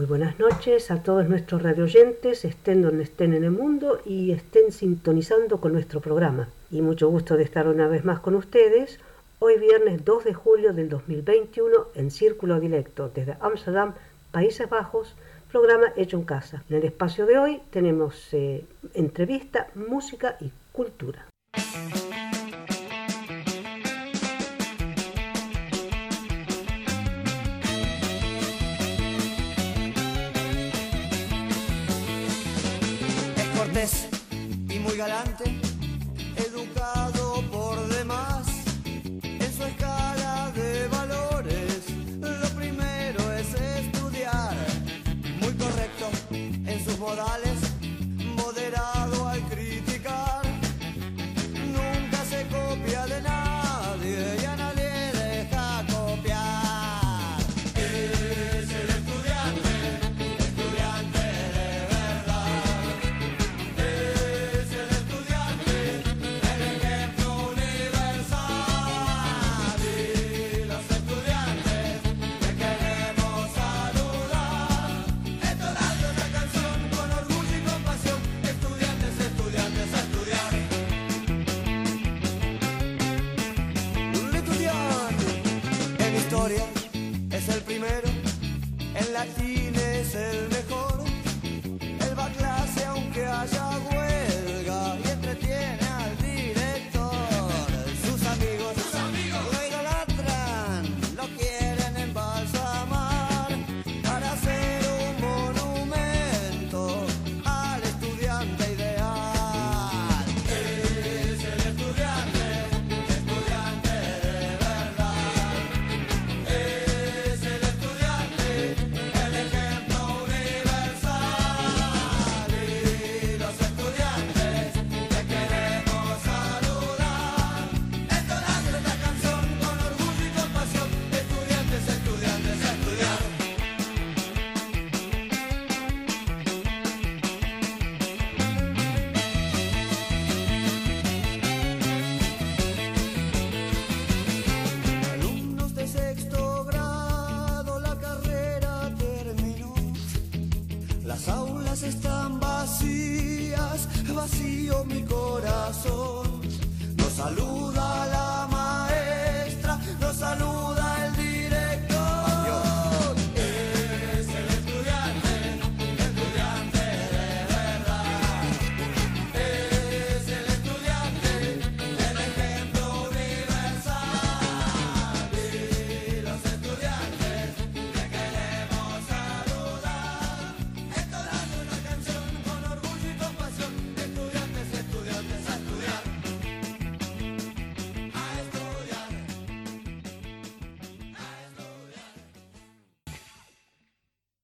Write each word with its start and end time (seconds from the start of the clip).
Muy 0.00 0.06
buenas 0.06 0.38
noches 0.38 0.90
a 0.90 1.02
todos 1.02 1.28
nuestros 1.28 1.62
radioyentes, 1.62 2.46
estén 2.46 2.80
donde 2.80 3.02
estén 3.02 3.34
en 3.34 3.44
el 3.44 3.50
mundo 3.50 4.00
y 4.06 4.32
estén 4.32 4.72
sintonizando 4.72 5.60
con 5.60 5.74
nuestro 5.74 6.00
programa. 6.00 6.48
Y 6.70 6.80
mucho 6.80 7.10
gusto 7.10 7.36
de 7.36 7.42
estar 7.42 7.68
una 7.68 7.86
vez 7.86 8.02
más 8.02 8.18
con 8.20 8.34
ustedes, 8.34 8.98
hoy 9.40 9.58
viernes 9.58 10.02
2 10.02 10.24
de 10.24 10.32
julio 10.32 10.72
del 10.72 10.88
2021 10.88 11.88
en 11.94 12.10
Círculo 12.10 12.58
Directo 12.60 13.10
desde 13.14 13.36
Amsterdam, 13.40 13.92
Países 14.30 14.70
Bajos, 14.70 15.16
programa 15.52 15.92
hecho 15.96 16.16
en 16.16 16.24
casa. 16.24 16.64
En 16.70 16.76
el 16.76 16.84
espacio 16.84 17.26
de 17.26 17.36
hoy 17.36 17.60
tenemos 17.70 18.32
eh, 18.32 18.64
entrevista, 18.94 19.68
música 19.74 20.38
y 20.40 20.50
cultura. 20.72 21.26
Galante, 35.00 35.59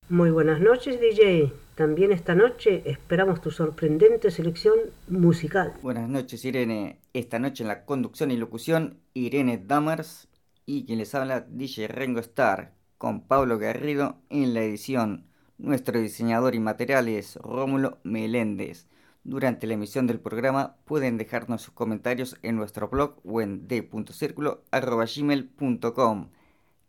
Muy 0.09 0.31
buenas 0.31 0.61
noches, 0.61 1.00
DJ. 1.00 1.53
También 1.75 2.12
esta 2.12 2.37
noche 2.37 2.84
esperamos 2.87 3.41
tu 3.41 3.50
sorprendente 3.50 4.31
selección 4.31 4.78
musical. 5.09 5.72
Buenas 5.83 6.09
noches, 6.09 6.44
Irene. 6.44 7.00
Esta 7.12 7.41
noche 7.41 7.65
en 7.65 7.69
la 7.69 7.84
conducción 7.84 8.31
y 8.31 8.37
locución, 8.37 9.00
Irene 9.15 9.59
Damers 9.59 10.28
y 10.65 10.87
quien 10.87 10.99
les 10.99 11.12
habla, 11.17 11.41
DJ 11.41 11.89
Rengo 11.89 12.21
Star, 12.21 12.75
con 12.99 13.27
Pablo 13.27 13.59
Garrido 13.59 14.21
en 14.31 14.55
la 14.55 14.62
edición. 14.62 15.27
Nuestro 15.59 16.00
diseñador 16.00 16.55
y 16.55 16.61
materiales, 16.61 17.37
Rómulo 17.43 17.99
Meléndez. 18.05 18.87
Durante 19.25 19.67
la 19.67 19.75
emisión 19.75 20.06
del 20.06 20.21
programa 20.21 20.77
pueden 20.84 21.19
dejarnos 21.19 21.62
sus 21.62 21.75
comentarios 21.75 22.37
en 22.43 22.55
nuestro 22.55 22.91
blog 22.91 23.17
o 23.25 23.41
en 23.41 23.67
d.circulo.gmail.com. 23.67 26.28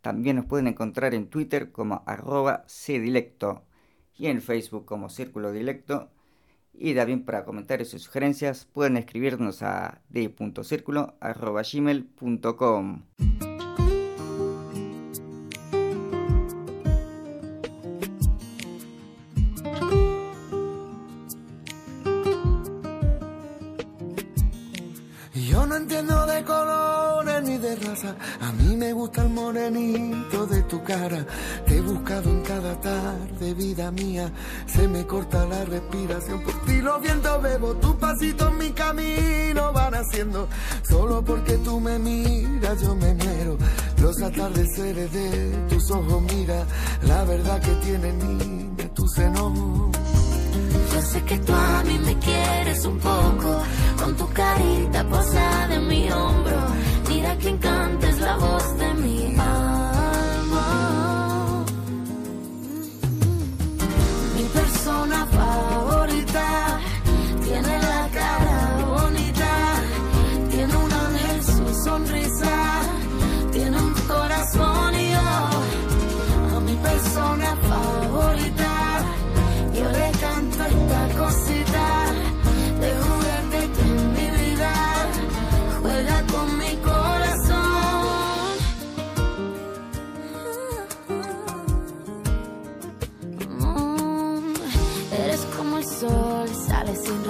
También 0.02 0.38
nos 0.38 0.46
pueden 0.46 0.68
encontrar 0.68 1.13
en 1.13 1.27
Twitter 1.27 1.72
como 1.72 2.01
arroba 2.06 2.63
cdilecto 2.68 3.63
y 4.16 4.27
en 4.27 4.42
Facebook 4.42 4.86
como 4.86 5.10
Círculo 5.10 5.51
Dilecto. 5.51 6.10
Y 6.74 6.94
también 6.94 7.25
para 7.25 7.44
comentarios 7.44 7.94
y 7.94 8.00
sugerencias 8.00 8.63
pueden 8.66 8.95
escribirnos 8.98 9.63
a 9.63 10.01
d.circulo.gmail.com. 10.10 13.04
Te 30.88 31.75
he 31.75 31.81
buscado 31.81 32.30
en 32.30 32.42
cada 32.44 32.80
tarde, 32.80 33.54
vida 33.56 33.92
mía. 33.92 34.31
Se 34.68 34.88
me 34.88 35.06
corta 35.06 35.45
la 35.45 35.66
respiración. 35.66 36.42
Por 36.44 36.54
ti 36.66 36.81
los 36.81 37.01
vientos 37.01 37.42
bebo. 37.42 37.74
Tus 37.75 37.95
pasitos 37.95 38.54
mi 38.54 38.72
camino 38.72 39.74
van 39.74 39.95
haciendo. 39.95 40.48
Solo 40.88 41.22
porque 41.25 41.57
tú 41.57 41.81
me 41.81 42.00
miras, 42.00 42.81
yo 42.81 42.95
me 42.95 43.13
muero. 43.16 43.57
los 44.01 44.22
atardeceres 44.22 45.12
de 45.12 45.66
tus 45.68 45.92
ojos, 45.92 46.24
mira 46.34 46.63
la 47.01 47.24
verdad 47.25 47.60
que 47.60 47.72
tiene 47.86 48.13
niña 48.13 48.88
tu 48.94 49.06
seno. 49.10 49.92
Yo 50.94 51.01
sé 51.01 51.22
que 51.24 51.38
tú 51.39 51.54
a 51.54 51.84
mí 51.84 52.00
me 52.00 52.18
quieres 52.18 52.86
un 52.86 52.98
poco, 52.98 53.62
con 54.01 54.16
tu 54.16 54.25
carita 54.30 55.04
posada 55.04 55.75
en 55.75 55.88
mi 55.88 56.10
hombro. 56.10 56.60
Mira 57.10 57.38
que 57.39 57.50
encantes 57.50 58.22
la 58.22 58.38
voz 58.38 58.78
de 58.80 58.94
mi 58.94 59.25
alma. 59.38 59.67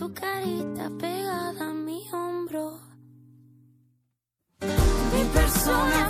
tu 0.00 0.08
carita 0.14 0.88
pegada 0.98 1.66
a 1.68 1.72
mi 1.74 2.00
hombro. 2.10 2.80
Mi 5.12 5.22
persona 5.34 6.00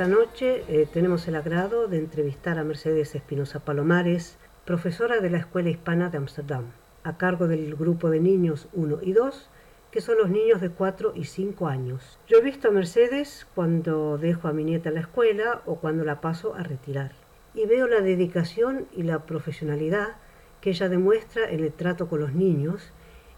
esta 0.00 0.16
noche 0.16 0.64
eh, 0.66 0.88
tenemos 0.90 1.28
el 1.28 1.36
agrado 1.36 1.86
de 1.86 1.98
entrevistar 1.98 2.58
a 2.58 2.64
Mercedes 2.64 3.14
Espinosa 3.14 3.60
Palomares, 3.60 4.38
profesora 4.64 5.20
de 5.20 5.28
la 5.28 5.36
Escuela 5.36 5.68
Hispana 5.68 6.08
de 6.08 6.16
Ámsterdam, 6.16 6.70
a 7.04 7.18
cargo 7.18 7.48
del 7.48 7.76
grupo 7.76 8.08
de 8.08 8.18
niños 8.18 8.66
1 8.72 9.00
y 9.02 9.12
2, 9.12 9.50
que 9.90 10.00
son 10.00 10.16
los 10.16 10.30
niños 10.30 10.62
de 10.62 10.70
4 10.70 11.12
y 11.14 11.24
5 11.24 11.68
años. 11.68 12.18
Yo 12.26 12.38
he 12.38 12.40
visto 12.40 12.68
a 12.68 12.70
Mercedes 12.70 13.46
cuando 13.54 14.16
dejo 14.16 14.48
a 14.48 14.54
mi 14.54 14.64
nieta 14.64 14.88
en 14.88 14.94
la 14.94 15.02
escuela 15.02 15.60
o 15.66 15.76
cuando 15.76 16.02
la 16.02 16.22
paso 16.22 16.54
a 16.54 16.62
retirar, 16.62 17.12
y 17.52 17.66
veo 17.66 17.86
la 17.86 18.00
dedicación 18.00 18.86
y 18.96 19.02
la 19.02 19.26
profesionalidad 19.26 20.16
que 20.62 20.70
ella 20.70 20.88
demuestra 20.88 21.50
en 21.50 21.60
el 21.60 21.74
trato 21.74 22.08
con 22.08 22.20
los 22.20 22.32
niños 22.32 22.90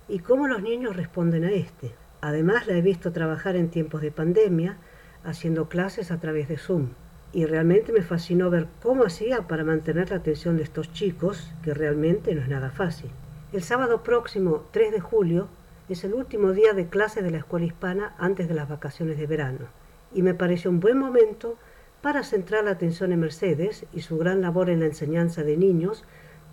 y 0.06 0.20
cómo 0.20 0.46
los 0.46 0.62
niños 0.62 0.94
responden 0.94 1.42
a 1.42 1.50
este. 1.50 1.92
Además, 2.20 2.68
la 2.68 2.74
he 2.74 2.82
visto 2.82 3.10
trabajar 3.10 3.56
en 3.56 3.68
tiempos 3.68 4.00
de 4.00 4.12
pandemia, 4.12 4.78
haciendo 5.24 5.68
clases 5.68 6.10
a 6.10 6.18
través 6.18 6.48
de 6.48 6.56
Zoom. 6.56 6.88
Y 7.32 7.46
realmente 7.46 7.92
me 7.92 8.02
fascinó 8.02 8.50
ver 8.50 8.66
cómo 8.82 9.04
hacía 9.04 9.42
para 9.42 9.64
mantener 9.64 10.10
la 10.10 10.16
atención 10.16 10.56
de 10.56 10.62
estos 10.62 10.92
chicos, 10.92 11.52
que 11.62 11.72
realmente 11.72 12.34
no 12.34 12.42
es 12.42 12.48
nada 12.48 12.70
fácil. 12.70 13.10
El 13.52 13.62
sábado 13.62 14.02
próximo, 14.02 14.64
3 14.70 14.92
de 14.92 15.00
julio, 15.00 15.48
es 15.88 16.04
el 16.04 16.14
último 16.14 16.52
día 16.52 16.72
de 16.72 16.86
clase 16.86 17.22
de 17.22 17.30
la 17.30 17.38
escuela 17.38 17.66
hispana 17.66 18.14
antes 18.18 18.48
de 18.48 18.54
las 18.54 18.68
vacaciones 18.68 19.18
de 19.18 19.26
verano. 19.26 19.66
Y 20.14 20.22
me 20.22 20.34
pareció 20.34 20.70
un 20.70 20.80
buen 20.80 20.98
momento 20.98 21.56
para 22.02 22.22
centrar 22.22 22.64
la 22.64 22.72
atención 22.72 23.12
en 23.12 23.20
Mercedes 23.20 23.86
y 23.92 24.02
su 24.02 24.18
gran 24.18 24.40
labor 24.40 24.70
en 24.70 24.80
la 24.80 24.86
enseñanza 24.86 25.42
de 25.42 25.56
niños 25.56 26.04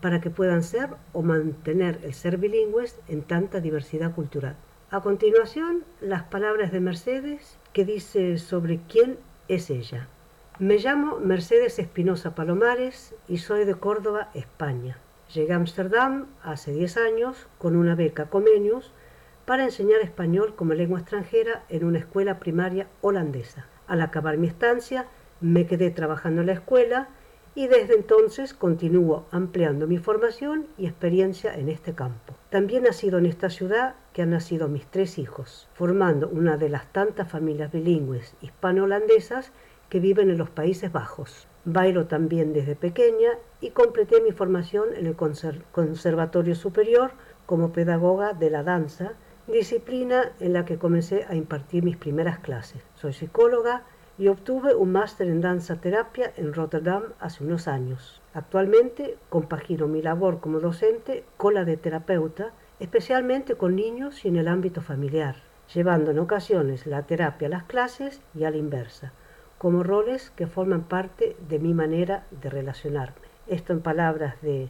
para 0.01 0.21
que 0.21 0.29
puedan 0.29 0.63
ser 0.63 0.89
o 1.11 1.21
mantener 1.21 1.99
el 2.03 2.13
ser 2.13 2.37
bilingües 2.37 2.97
en 3.07 3.21
tanta 3.21 3.59
diversidad 3.59 4.13
cultural. 4.13 4.55
A 4.91 5.01
continuación, 5.01 5.83
las 6.01 6.23
palabras 6.23 6.71
de 6.71 6.79
Mercedes 6.79 7.59
que 7.73 7.85
dice 7.85 8.39
sobre 8.39 8.79
quién 8.89 9.19
es 9.47 9.69
ella. 9.69 10.07
Me 10.57 10.79
llamo 10.79 11.19
Mercedes 11.19 11.77
Espinosa 11.77 12.33
Palomares 12.33 13.13
y 13.27 13.37
soy 13.37 13.65
de 13.65 13.75
Córdoba, 13.75 14.31
España. 14.33 14.97
Llegué 15.31 15.53
a 15.53 15.57
Ámsterdam 15.57 16.25
hace 16.41 16.71
10 16.71 16.97
años 16.97 17.45
con 17.59 17.75
una 17.75 17.93
beca 17.93 18.31
Comenius 18.31 18.91
para 19.45 19.63
enseñar 19.63 20.01
español 20.01 20.55
como 20.55 20.73
lengua 20.73 21.01
extranjera 21.01 21.61
en 21.69 21.83
una 21.83 21.99
escuela 21.99 22.39
primaria 22.39 22.87
holandesa. 23.01 23.67
Al 23.85 24.01
acabar 24.01 24.37
mi 24.37 24.47
estancia, 24.47 25.05
me 25.39 25.67
quedé 25.67 25.91
trabajando 25.91 26.41
en 26.41 26.47
la 26.47 26.53
escuela 26.53 27.09
y 27.59 27.67
desde 27.67 27.93
entonces 27.93 28.53
continúo 28.53 29.25
ampliando 29.31 29.85
mi 29.85 29.97
formación 29.97 30.67
y 30.77 30.85
experiencia 30.85 31.53
en 31.53 31.67
este 31.67 31.93
campo. 31.93 32.33
También 32.49 32.87
ha 32.87 32.93
sido 32.93 33.17
en 33.17 33.25
esta 33.25 33.49
ciudad 33.49 33.95
que 34.13 34.21
han 34.21 34.29
nacido 34.29 34.69
mis 34.69 34.85
tres 34.85 35.17
hijos, 35.17 35.67
formando 35.73 36.29
una 36.29 36.55
de 36.55 36.69
las 36.69 36.89
tantas 36.93 37.29
familias 37.29 37.69
bilingües 37.69 38.33
hispano-holandesas 38.39 39.51
que 39.89 39.99
viven 39.99 40.29
en 40.29 40.37
los 40.37 40.49
Países 40.49 40.93
Bajos. 40.93 41.49
Bailo 41.65 42.05
también 42.05 42.53
desde 42.53 42.77
pequeña 42.77 43.31
y 43.59 43.71
completé 43.71 44.21
mi 44.21 44.31
formación 44.31 44.95
en 44.95 45.05
el 45.05 45.17
Conser- 45.17 45.63
Conservatorio 45.73 46.55
Superior 46.55 47.11
como 47.45 47.73
pedagoga 47.73 48.31
de 48.31 48.51
la 48.51 48.63
danza, 48.63 49.15
disciplina 49.47 50.31
en 50.39 50.53
la 50.53 50.63
que 50.63 50.77
comencé 50.77 51.25
a 51.27 51.35
impartir 51.35 51.83
mis 51.83 51.97
primeras 51.97 52.39
clases. 52.39 52.81
Soy 52.95 53.11
psicóloga 53.11 53.83
y 54.19 54.27
obtuve 54.27 54.75
un 54.75 54.91
máster 54.91 55.29
en 55.29 55.39
danza 55.39 55.77
terapia 55.77 56.33
en 56.35 56.53
Rotterdam 56.53 57.03
hace 57.21 57.41
unos 57.41 57.69
años. 57.69 58.21
Actualmente 58.33 59.17
compagino 59.29 59.87
mi 59.87 60.01
labor 60.01 60.41
como 60.41 60.59
docente 60.59 61.23
con 61.37 61.53
la 61.53 61.63
de 61.63 61.77
terapeuta, 61.77 62.51
especialmente 62.81 63.55
con 63.55 63.77
niños 63.77 64.25
y 64.25 64.27
en 64.27 64.35
el 64.35 64.49
ámbito 64.49 64.81
familiar, 64.81 65.37
llevando 65.73 66.11
en 66.11 66.19
ocasiones 66.19 66.85
la 66.85 67.03
terapia 67.03 67.47
a 67.47 67.51
las 67.51 67.63
clases 67.63 68.21
y 68.35 68.43
a 68.43 68.51
la 68.51 68.57
inversa. 68.57 69.13
como 69.57 69.83
roles 69.83 70.31
que 70.37 70.47
forman 70.47 70.83
parte 70.83 71.35
de 71.49 71.59
mi 71.59 71.73
manera 71.73 72.23
de 72.31 72.49
relacionarme. 72.49 73.27
Esto 73.47 73.73
en 73.73 73.81
palabras 73.81 74.41
de 74.41 74.69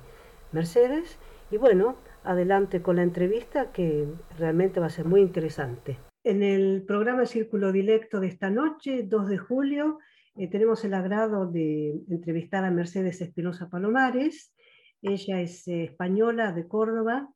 Mercedes. 0.51 1.20
Y 1.51 1.58
bueno, 1.58 1.96
adelante 2.24 2.82
con 2.82 2.96
la 2.96 3.03
entrevista 3.03 3.72
que 3.72 4.08
realmente 4.39 4.79
va 4.79 4.88
a 4.88 4.89
ser 4.89 5.06
muy 5.06 5.22
interesante. 5.22 6.00
En 6.25 6.43
el 6.43 6.83
programa 6.85 7.25
Círculo 7.25 7.71
Directo 7.71 8.19
de 8.19 8.27
esta 8.27 8.49
noche, 8.49 9.03
2 9.03 9.29
de 9.29 9.38
julio, 9.38 9.99
eh, 10.35 10.49
tenemos 10.49 10.83
el 10.83 10.93
agrado 10.93 11.49
de 11.49 12.01
entrevistar 12.09 12.65
a 12.65 12.71
Mercedes 12.71 13.21
Espinosa 13.21 13.69
Palomares. 13.69 14.53
Ella 15.01 15.39
es 15.39 15.65
eh, 15.69 15.85
española 15.85 16.51
de 16.51 16.67
Córdoba 16.67 17.33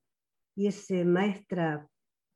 y 0.54 0.68
es 0.68 0.92
eh, 0.92 1.06
maestra 1.06 1.88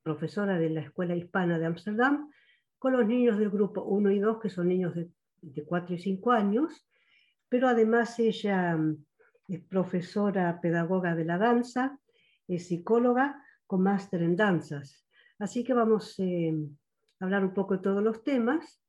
profesora 0.03 0.57
de 0.57 0.69
la 0.69 0.79
Escuela 0.79 1.17
Hispana 1.17 1.59
de 1.59 1.65
Ámsterdam 1.65 2.31
con 2.79 2.93
los 2.93 3.05
niños 3.05 3.37
del 3.37 3.49
grupo 3.49 3.83
1 3.83 4.09
y 4.11 4.19
2, 4.19 4.39
que 4.39 4.49
son 4.49 4.69
niños 4.69 4.95
de, 4.95 5.09
de 5.41 5.65
4 5.65 5.95
y 5.95 5.99
5 5.99 6.31
años, 6.31 6.87
pero 7.49 7.67
además 7.67 8.17
ella 8.19 8.77
mm, 8.77 9.03
es 9.49 9.61
profesora 9.65 10.61
pedagoga 10.61 11.13
de 11.13 11.25
la 11.25 11.37
danza, 11.37 11.99
es 12.47 12.67
psicóloga 12.67 13.43
con 13.65 13.83
máster 13.83 14.21
en 14.21 14.37
danzas. 14.37 15.06
Así 15.39 15.63
que 15.63 15.73
vamos 15.73 16.15
eh, 16.19 16.53
a 17.19 17.25
hablar 17.25 17.43
un 17.43 17.53
poco 17.53 17.75
de 17.75 17.83
todos 17.83 18.03
los 18.03 18.23
temas 18.23 18.81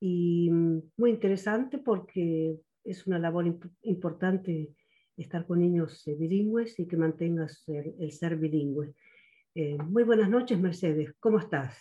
y 0.00 0.48
mm, 0.50 0.92
muy 0.96 1.10
interesante 1.10 1.78
porque 1.78 2.56
es 2.84 3.06
una 3.06 3.18
labor 3.18 3.46
imp 3.46 3.64
importante 3.82 4.74
estar 5.16 5.44
con 5.46 5.58
niños 5.58 6.06
eh, 6.06 6.14
bilingües 6.14 6.78
y 6.78 6.86
que 6.86 6.96
mantengas 6.96 7.64
el, 7.68 7.96
el 7.98 8.12
ser 8.12 8.36
bilingüe. 8.36 8.94
Eh, 9.54 9.76
muy 9.78 10.04
buenas 10.04 10.30
noches, 10.30 10.60
Mercedes. 10.60 11.12
¿Cómo 11.18 11.38
estás? 11.38 11.76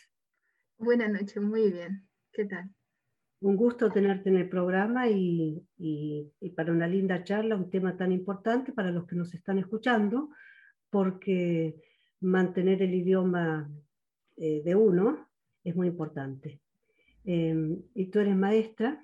Buenas 0.80 1.12
noches, 1.12 1.42
muy 1.42 1.72
bien. 1.72 2.08
¿Qué 2.32 2.46
tal? 2.46 2.72
Un 3.42 3.56
gusto 3.56 3.92
tenerte 3.92 4.30
en 4.30 4.38
el 4.38 4.50
programa 4.50 5.08
y, 5.08 5.64
y, 5.78 6.34
y, 6.40 6.50
para 6.52 6.72
una 6.72 6.88
linda 6.88 7.24
charla, 7.24 7.56
un 7.56 7.70
tema 7.70 7.96
tan 7.96 8.12
importante 8.12 8.74
para 8.74 8.90
los 8.90 9.06
que 9.06 9.16
nos 9.16 9.32
están 9.36 9.60
escuchando, 9.60 10.32
porque 10.90 11.76
mantener 12.20 12.82
el 12.82 12.96
idioma 12.96 13.70
eh, 14.38 14.62
de 14.63 14.75
uno 14.75 15.27
es 15.63 15.75
muy 15.75 15.88
importante. 15.88 16.62
Eh, 17.25 17.77
y 17.94 18.06
tú 18.06 18.20
eres 18.20 18.36
maestra 18.36 19.03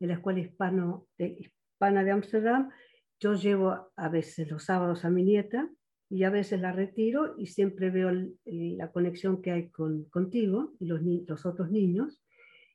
en 0.00 0.08
la 0.08 0.14
Escuela 0.14 0.40
Hispano, 0.40 1.06
Hispana 1.18 2.02
de 2.02 2.10
Ámsterdam. 2.10 2.70
Yo 3.18 3.34
llevo 3.34 3.92
a 3.96 4.08
veces 4.08 4.50
los 4.50 4.64
sábados 4.64 5.04
a 5.04 5.10
mi 5.10 5.22
nieta 5.22 5.70
y 6.08 6.24
a 6.24 6.30
veces 6.30 6.60
la 6.60 6.72
retiro 6.72 7.36
y 7.38 7.46
siempre 7.46 7.90
veo 7.90 8.10
la 8.44 8.90
conexión 8.90 9.40
que 9.40 9.52
hay 9.52 9.68
con, 9.68 10.04
contigo 10.04 10.72
y 10.80 10.86
los, 10.86 11.00
los 11.02 11.46
otros 11.46 11.70
niños. 11.70 12.20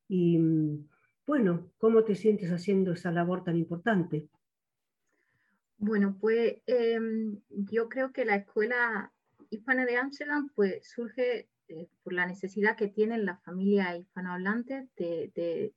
Y 0.08 0.40
bueno, 1.26 1.72
¿cómo 1.78 2.04
te 2.04 2.16
sientes 2.16 2.52
haciendo 2.52 2.94
esa 2.94 3.12
labor 3.12 3.44
tan 3.44 3.58
importante? 3.58 4.30
Bueno, 5.78 6.18
pues 6.20 6.58
eh, 6.68 7.00
yo 7.50 7.90
creo 7.90 8.14
que 8.14 8.26
la 8.26 8.38
escuela 8.38 9.12
hispana 9.50 9.86
de 9.86 9.98
Amsterdam 9.98 10.50
pues 10.56 10.88
surge 10.88 11.50
eh, 11.68 11.88
por 12.04 12.14
la 12.14 12.26
necesidad 12.26 12.76
que 12.76 12.88
tienen 12.88 13.26
las 13.26 13.42
familias 13.44 13.98
hispanohablantes 13.98 14.88
de, 14.96 15.74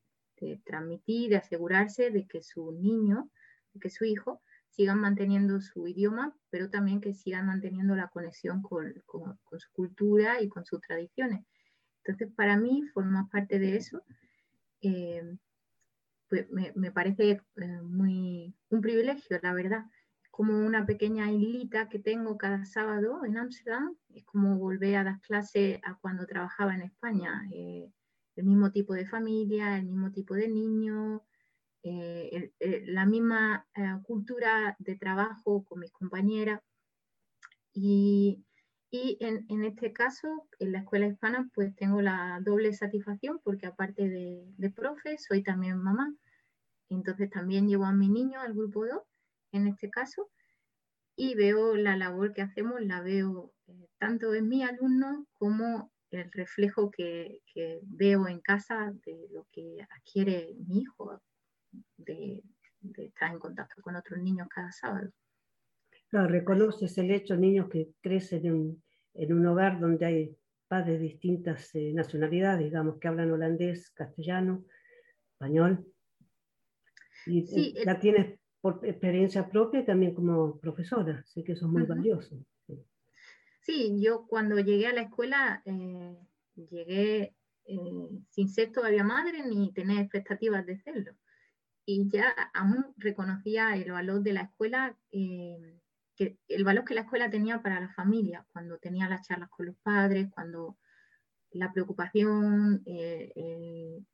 transmitir, 0.64 1.30
de 1.30 1.36
asegurarse 1.36 2.10
de 2.10 2.26
que 2.26 2.42
su 2.42 2.72
niño, 2.72 3.30
de 3.72 3.80
que 3.80 3.90
su 3.90 4.04
hijo 4.04 4.40
sigan 4.70 5.00
manteniendo 5.00 5.60
su 5.60 5.88
idioma, 5.88 6.36
pero 6.50 6.70
también 6.70 7.00
que 7.00 7.14
sigan 7.14 7.46
manteniendo 7.46 7.96
la 7.96 8.08
conexión 8.08 8.62
con, 8.62 8.94
su 9.58 9.72
cultura 9.72 10.40
y 10.40 10.48
con 10.48 10.64
sus 10.64 10.80
tradiciones. 10.80 11.44
Entonces, 12.04 12.32
para 12.36 12.56
mí, 12.56 12.84
forma 12.94 13.28
parte 13.30 13.58
de 13.58 13.76
eso. 13.76 14.02
Eh, 14.82 15.36
pues 16.28 16.48
me, 16.50 16.72
me 16.76 16.92
parece 16.92 17.40
eh, 17.56 17.80
muy 17.82 18.54
un 18.68 18.80
privilegio, 18.80 19.38
la 19.42 19.52
verdad. 19.54 19.84
Como 20.38 20.56
una 20.56 20.86
pequeña 20.86 21.32
islita 21.32 21.88
que 21.88 21.98
tengo 21.98 22.38
cada 22.38 22.64
sábado 22.64 23.24
en 23.24 23.36
Ámsterdam, 23.36 23.96
es 24.14 24.24
como 24.24 24.56
volver 24.56 24.94
a 24.94 25.02
dar 25.02 25.20
clases 25.20 25.80
a 25.82 25.98
cuando 25.98 26.26
trabajaba 26.26 26.76
en 26.76 26.82
España. 26.82 27.42
Eh, 27.52 27.90
el 28.36 28.44
mismo 28.44 28.70
tipo 28.70 28.94
de 28.94 29.04
familia, 29.04 29.76
el 29.76 29.86
mismo 29.86 30.12
tipo 30.12 30.34
de 30.34 30.46
niños, 30.46 31.22
eh, 31.82 32.52
el, 32.60 32.94
la 32.94 33.04
misma 33.04 33.66
eh, 33.74 33.82
cultura 34.04 34.76
de 34.78 34.94
trabajo 34.94 35.64
con 35.64 35.80
mis 35.80 35.90
compañeras. 35.90 36.60
Y, 37.72 38.44
en, 38.92 39.64
este 39.64 39.92
caso, 39.92 40.46
en 40.60 40.70
la 40.70 40.78
escuela 40.78 41.08
hispana, 41.08 41.50
pues 41.52 41.74
tengo 41.74 42.00
la 42.00 42.40
doble 42.44 42.72
satisfacción 42.74 43.40
porque 43.42 43.66
aparte 43.66 44.08
de, 44.08 44.46
de 44.56 44.70
profe, 44.70 45.18
soy 45.18 45.42
también 45.42 45.78
mamá. 45.78 46.14
Entonces 46.90 47.28
también 47.28 47.66
llevo 47.66 47.86
a 47.86 47.92
mi 47.92 48.08
niño 48.08 48.40
al 48.40 48.54
grupo 48.54 48.86
2, 48.86 49.02
en 49.52 49.68
este 49.68 49.90
caso, 49.90 50.30
y 51.16 51.34
veo 51.34 51.74
la 51.74 51.96
labor 51.96 52.32
que 52.32 52.42
hacemos, 52.42 52.80
la 52.80 53.00
veo 53.00 53.52
eh, 53.66 53.88
tanto 53.98 54.34
en 54.34 54.48
mi 54.48 54.62
alumno 54.62 55.26
como 55.32 55.92
el 56.10 56.30
reflejo 56.32 56.90
que, 56.90 57.40
que, 57.52 57.80
veo 57.82 58.28
en 58.28 58.40
casa 58.40 58.92
de 59.04 59.28
lo 59.32 59.46
que 59.52 59.76
adquiere 59.90 60.54
mi 60.66 60.80
hijo, 60.82 61.20
de, 61.96 62.42
de 62.80 63.06
estar 63.06 63.32
en 63.32 63.38
contacto 63.38 63.82
con 63.82 63.96
otros 63.96 64.20
niños 64.20 64.48
cada 64.48 64.72
sábado. 64.72 65.10
Claro, 66.08 66.28
reconoces 66.28 66.96
el 66.98 67.10
hecho, 67.10 67.36
niños 67.36 67.68
que 67.68 67.90
crecen 68.00 68.46
en, 68.46 68.82
en 69.14 69.32
un 69.32 69.46
hogar 69.46 69.78
donde 69.78 70.06
hay 70.06 70.36
padres 70.68 71.00
de 71.00 71.06
distintas 71.06 71.74
eh, 71.74 71.92
nacionalidades, 71.92 72.64
digamos, 72.64 72.98
que 72.98 73.08
hablan 73.08 73.32
holandés, 73.32 73.90
castellano, 73.90 74.64
español. 75.32 75.84
Y 77.26 77.42
sí, 77.46 77.74
la 77.84 77.98
tienes 77.98 78.38
por 78.60 78.84
experiencia 78.84 79.48
propia 79.48 79.80
y 79.80 79.84
también 79.84 80.14
como 80.14 80.58
profesora, 80.58 81.22
así 81.24 81.44
que 81.44 81.52
eso 81.52 81.66
es 81.66 81.72
muy 81.72 81.82
uh 81.82 81.86
-huh. 81.86 81.88
valioso. 81.88 82.36
Sí. 82.66 82.84
sí. 83.60 84.00
yo 84.00 84.26
cuando 84.26 84.58
llegué 84.58 84.86
a 84.88 84.92
la 84.92 85.02
escuela, 85.02 85.62
eh, 85.64 86.16
llegué 86.56 87.34
eh, 87.64 88.08
sin 88.30 88.48
ser 88.48 88.72
todavía 88.72 89.04
madre 89.04 89.44
ni 89.46 89.72
tener 89.72 89.98
expectativas 89.98 90.66
de 90.66 90.78
serlo. 90.78 91.12
Y 91.84 92.08
ya 92.10 92.30
aún 92.52 92.86
reconocía 92.96 93.76
el 93.76 93.92
valor 93.92 94.22
de 94.22 94.32
la 94.32 94.42
escuela 94.42 94.96
eh, 95.10 95.78
que 96.16 96.36
el 96.48 96.64
valor 96.64 96.84
que 96.84 96.94
la 96.94 97.02
escuela 97.02 97.30
tenía 97.30 97.62
para 97.62 97.80
la 97.80 97.90
familia, 97.90 98.44
cuando 98.52 98.78
tenía 98.78 99.08
las 99.08 99.26
charlas 99.26 99.48
con 99.50 99.66
los 99.66 99.76
padres, 99.76 100.28
cuando 100.30 100.76
la 101.52 101.72
preocupación, 101.72 102.82
el, 102.84 104.04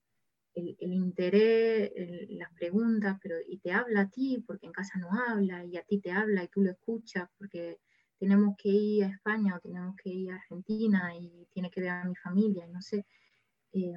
el, 0.55 0.77
el, 0.79 0.93
interés, 0.93 1.93
el, 1.95 2.39
las 2.39 2.53
preguntas, 2.53 3.19
pero 3.23 3.37
y 3.47 3.59
te 3.59 3.73
habla 3.73 4.03
a 4.03 4.11
ti 4.11 4.43
porque 4.47 4.67
en 4.67 4.73
casa 4.73 4.99
no 4.99 5.09
habla 5.13 5.65
y 5.65 5.77
a 5.77 5.83
ti 5.83 6.01
te 6.01 6.11
habla 6.11 6.45
y 6.45 6.49
tú 6.49 6.63
lo 6.63 6.71
escuchas 6.71 7.29
porque 7.39 7.79
tenemos 8.19 8.57
que 8.57 8.69
ir 8.69 9.05
a 9.05 9.09
España 9.09 9.57
o 9.57 9.61
tenemos 9.61 9.97
que 9.97 10.11
ir 10.11 10.31
a 10.31 10.37
Argentina 10.37 11.15
y 11.17 11.47
tiene 11.53 11.71
que 11.71 11.81
ver 11.81 11.91
a 11.91 12.05
mi 12.05 12.15
familia, 12.17 12.67
no 12.67 12.81
sé. 12.81 13.07
Eh, 13.73 13.93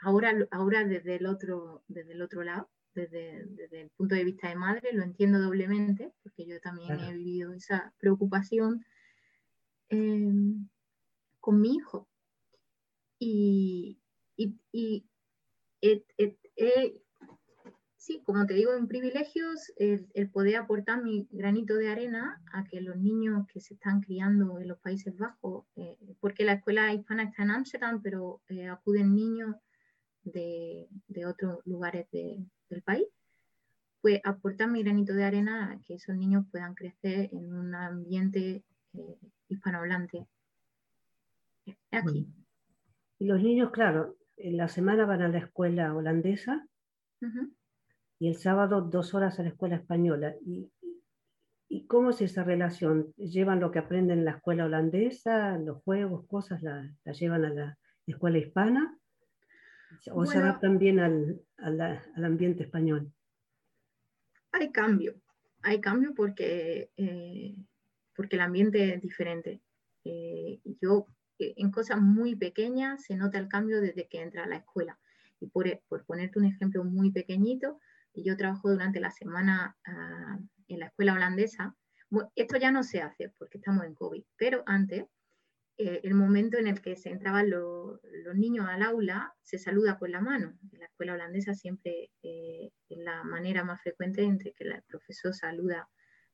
ahora, 0.00 0.34
ahora 0.50 0.84
desde 0.84 1.16
el 1.16 1.26
otro, 1.26 1.82
desde 1.88 2.12
el 2.12 2.22
otro 2.22 2.42
lado, 2.42 2.70
desde, 2.94 3.46
desde, 3.46 3.80
el 3.80 3.90
punto 3.90 4.14
de 4.14 4.24
vista 4.24 4.48
de 4.48 4.56
madre, 4.56 4.92
lo 4.92 5.02
entiendo 5.02 5.40
doblemente, 5.40 6.12
porque 6.22 6.46
yo 6.46 6.60
también 6.60 6.88
claro. 6.88 7.04
he 7.04 7.16
vivido 7.16 7.52
esa 7.54 7.94
preocupación 7.98 8.84
eh, 9.88 10.32
con 11.40 11.60
mi 11.60 11.74
hijo. 11.74 12.08
Y, 13.18 13.98
y, 14.36 14.58
y 14.72 15.06
et, 15.82 16.04
sí, 17.96 18.22
como 18.24 18.46
te 18.46 18.54
digo, 18.54 18.74
en 18.74 18.88
privilegios, 18.88 19.72
el, 19.76 20.08
el, 20.14 20.30
poder 20.30 20.56
aportar 20.56 21.02
mi 21.02 21.28
granito 21.30 21.74
de 21.74 21.90
arena 21.90 22.40
a 22.52 22.64
que 22.64 22.80
los 22.80 22.96
niños 22.96 23.46
que 23.52 23.60
se 23.60 23.74
están 23.74 24.00
criando 24.00 24.58
en 24.58 24.68
los 24.68 24.78
Países 24.78 25.16
Bajos, 25.16 25.66
eh, 25.76 25.96
porque 26.20 26.44
la 26.44 26.54
escuela 26.54 26.92
hispana 26.92 27.24
está 27.24 27.42
en 27.42 27.50
Amsterdam, 27.50 28.00
pero 28.02 28.40
eh, 28.48 28.68
acuden 28.68 29.14
niños 29.14 29.56
de, 30.24 30.88
otros 31.26 31.60
lugares 31.64 32.08
de, 32.10 32.44
del 32.68 32.82
país, 32.82 33.06
pues 34.00 34.20
aportar 34.24 34.68
mi 34.68 34.82
granito 34.82 35.14
de 35.14 35.24
arena 35.24 35.72
a 35.72 35.80
que 35.82 35.94
esos 35.94 36.16
niños 36.16 36.44
puedan 36.50 36.74
crecer 36.74 37.30
en 37.32 37.52
un 37.52 37.74
ambiente 37.74 38.64
eh, 38.94 39.18
hispanohablante. 39.48 40.26
Aquí. 41.92 42.26
Y 43.20 43.26
los 43.26 43.40
niños, 43.40 43.70
claro, 43.70 44.16
en 44.42 44.56
la 44.56 44.68
semana 44.68 45.06
van 45.06 45.22
a 45.22 45.28
la 45.28 45.38
escuela 45.38 45.94
holandesa 45.94 46.66
uh 47.20 47.26
-huh. 47.26 47.54
y 48.18 48.28
el 48.28 48.36
sábado 48.36 48.82
dos 48.82 49.14
horas 49.14 49.38
a 49.38 49.42
la 49.42 49.50
escuela 49.50 49.76
española. 49.76 50.34
¿Y, 50.44 50.70
¿Y 51.68 51.86
cómo 51.86 52.10
es 52.10 52.20
esa 52.20 52.44
relación? 52.44 53.14
¿Llevan 53.16 53.60
lo 53.60 53.70
que 53.70 53.78
aprenden 53.78 54.18
en 54.18 54.24
la 54.26 54.32
escuela 54.32 54.66
holandesa, 54.66 55.56
los 55.58 55.82
juegos, 55.84 56.26
cosas, 56.26 56.62
la, 56.62 56.94
la 57.04 57.12
llevan 57.12 57.44
a 57.46 57.50
la 57.50 57.78
escuela 58.06 58.38
hispana? 58.38 58.98
¿O 60.10 60.16
bueno, 60.16 60.30
se 60.30 60.38
adaptan 60.38 60.78
bien 60.78 60.98
al, 61.00 61.40
al, 61.58 61.80
al, 61.80 62.24
ambiente 62.24 62.64
español? 62.64 63.12
Hay 64.52 64.70
cambio, 64.70 65.14
hay 65.62 65.80
cambio 65.80 66.14
porque, 66.14 66.90
eh, 66.96 67.56
porque 68.14 68.36
el 68.36 68.42
ambiente 68.42 68.94
es 68.94 69.00
diferente. 69.00 69.62
Eh, 70.04 70.60
yo, 70.80 71.06
eh, 71.42 71.54
en 71.56 71.70
cosas 71.70 72.00
muy 72.00 72.36
pequeñas, 72.36 73.04
se 73.04 73.16
nota 73.16 73.38
el 73.38 73.48
cambio 73.48 73.80
desde 73.80 74.08
que 74.08 74.20
entra 74.20 74.44
a 74.44 74.46
la 74.46 74.56
escuela. 74.56 74.98
Y 75.40 75.48
por, 75.48 75.66
por 75.88 76.04
ponerte 76.04 76.38
un 76.38 76.44
ejemplo 76.44 76.84
muy 76.84 77.10
pequeñito, 77.10 77.80
yo 78.14 78.36
trabajo 78.36 78.70
durante 78.70 79.00
la 79.00 79.10
semana 79.10 79.76
ah, 79.86 80.38
en 80.68 80.78
la 80.78 80.86
escuela 80.86 81.14
holandesa. 81.14 81.76
esto 82.36 82.56
ya 82.58 82.70
no 82.70 82.82
se 82.82 83.00
hace 83.00 83.30
porque 83.38 83.58
estamos 83.58 83.84
en 83.84 83.94
COVID, 83.94 84.22
pero 84.36 84.62
antes, 84.66 85.06
eh, 85.78 86.00
el 86.04 86.14
momento 86.14 86.58
en 86.58 86.66
el 86.66 86.80
que 86.80 86.96
se 86.96 87.10
entraban 87.10 87.50
los 87.50 88.00
niños 88.34 88.66
al 88.68 88.82
aula, 88.82 89.34
se 89.42 89.58
saluda 89.58 89.98
con 89.98 90.12
la 90.12 90.20
mano. 90.20 90.58
En 90.70 90.80
la 90.80 90.86
escuela 90.86 91.14
holandesa 91.14 91.54
siempre 91.54 92.10
eh, 92.22 92.70
es 92.88 92.98
la 92.98 93.24
manera 93.24 93.64
más 93.64 93.80
frecuente 93.80 94.22
entre 94.22 94.52
que 94.52 94.64
el 94.64 94.82
profesor 94.86 95.34
saluda 95.34 95.88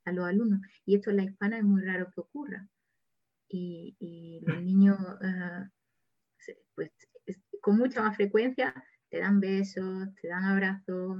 a 0.04 0.12
los 0.12 0.26
alumnos. 0.26 0.60
Y 0.84 0.96
esto 0.96 1.10
en 1.10 1.16
la 1.16 1.24
hispana 1.24 1.58
es 1.58 1.64
muy 1.64 1.82
raro 1.82 2.10
que 2.12 2.20
ocurra. 2.20 2.68
Y, 3.48 4.40
los 4.42 4.62
niños, 4.62 4.98
ah, 5.22 5.70
pues 6.74 6.92
con 7.60 7.78
mucha 7.78 8.02
más 8.02 8.16
frecuencia, 8.16 8.74
te 9.08 9.18
dan 9.20 9.40
besos, 9.40 10.08
te 10.20 10.28
dan 10.28 10.44
abrazos, 10.44 11.18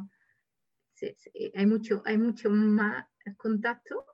hay, 1.55 1.67
mucho, 1.67 2.03
hay 2.05 2.19
mucho 2.19 2.51
más 2.51 3.07
contacto 3.37 4.05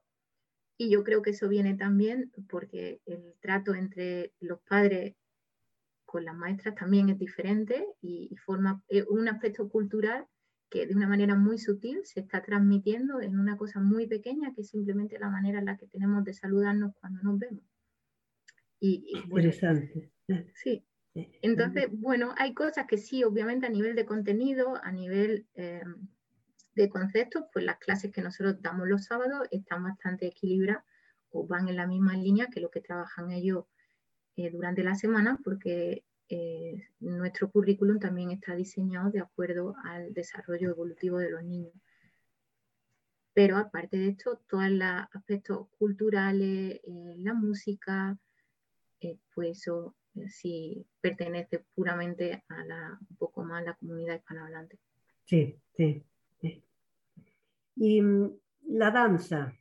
y 0.76 0.90
yo 0.90 1.04
creo 1.04 1.22
que 1.22 1.30
eso 1.30 1.48
viene 1.48 1.74
también 1.74 2.32
porque 2.48 3.00
el 3.06 3.34
trato 3.40 3.74
entre 3.74 4.32
los 4.40 4.60
padres 4.62 5.14
con 6.04 6.24
las 6.24 6.36
maestras 6.36 6.74
también 6.74 7.08
es 7.10 7.18
diferente 7.18 7.86
y, 8.00 8.34
forma 8.44 8.82
un 9.08 9.28
aspecto 9.28 9.68
cultural 9.68 10.26
que 10.70 10.86
de 10.86 10.94
una 10.94 11.08
manera 11.08 11.36
muy 11.36 11.58
sutil 11.58 12.00
se 12.04 12.20
está 12.20 12.42
transmitiendo 12.42 13.20
en 13.20 13.38
una 13.38 13.56
cosa 13.56 13.80
muy 13.80 14.06
pequeña 14.06 14.52
que 14.54 14.62
es 14.62 14.70
simplemente 14.70 15.18
la 15.18 15.30
manera 15.30 15.58
en 15.58 15.66
la 15.66 15.76
que 15.76 15.86
tenemos 15.86 16.24
de 16.24 16.34
saludarnos 16.34 16.92
cuando 17.00 17.22
nos 17.22 17.38
vemos. 17.38 17.64
Y, 18.86 19.16
Interesante. 19.16 20.10
sí. 20.52 20.84
Entonces, 21.40 21.88
bueno, 21.90 22.34
hay 22.36 22.52
cosas 22.52 22.86
que 22.86 22.98
sí, 22.98 23.24
obviamente 23.24 23.66
a 23.66 23.70
nivel 23.70 23.94
de 23.94 24.04
contenido, 24.04 24.78
a 24.82 24.92
nivel 24.92 25.46
eh, 25.54 25.84
de 26.74 26.88
conceptos, 26.90 27.44
pues 27.52 27.64
las 27.64 27.78
clases 27.78 28.12
que 28.12 28.20
nosotros 28.20 28.60
damos 28.60 28.86
los 28.88 29.04
sábados 29.04 29.48
están 29.50 29.84
bastante 29.84 30.26
equilibradas 30.26 30.84
o 31.30 31.46
van 31.46 31.68
en 31.68 31.76
la 31.76 31.86
misma 31.86 32.14
línea 32.14 32.48
que 32.48 32.60
lo 32.60 32.70
que 32.70 32.80
trabajan 32.80 33.30
ellos 33.30 33.64
eh, 34.36 34.50
durante 34.50 34.82
la 34.82 34.96
semana, 34.96 35.38
porque 35.42 36.04
eh, 36.28 36.88
nuestro 37.00 37.50
currículum 37.50 37.98
también 37.98 38.32
está 38.32 38.54
diseñado 38.54 39.10
de 39.10 39.20
acuerdo 39.20 39.76
al 39.84 40.12
desarrollo 40.12 40.70
evolutivo 40.70 41.18
de 41.18 41.30
los 41.30 41.42
niños. 41.42 41.72
Pero 43.32 43.56
aparte 43.56 43.96
de 43.96 44.08
esto, 44.08 44.40
todos 44.48 44.70
los 44.70 45.06
aspectos 45.12 45.68
culturales, 45.78 46.80
eh, 46.84 47.14
la 47.18 47.34
música, 47.34 48.16
pues 49.34 49.58
eso 49.58 49.94
sí 50.28 50.86
pertenece 51.00 51.64
puramente 51.74 52.44
a 52.48 52.64
la, 52.64 52.98
un 53.08 53.16
poco 53.16 53.44
más 53.44 53.62
a 53.62 53.66
la 53.66 53.74
comunidad 53.74 54.16
hispanohablante. 54.16 54.78
Sí, 55.24 55.58
sí. 55.76 56.04
Y 57.76 58.00
mm, 58.00 58.38
la 58.68 58.90
danza, 58.90 59.52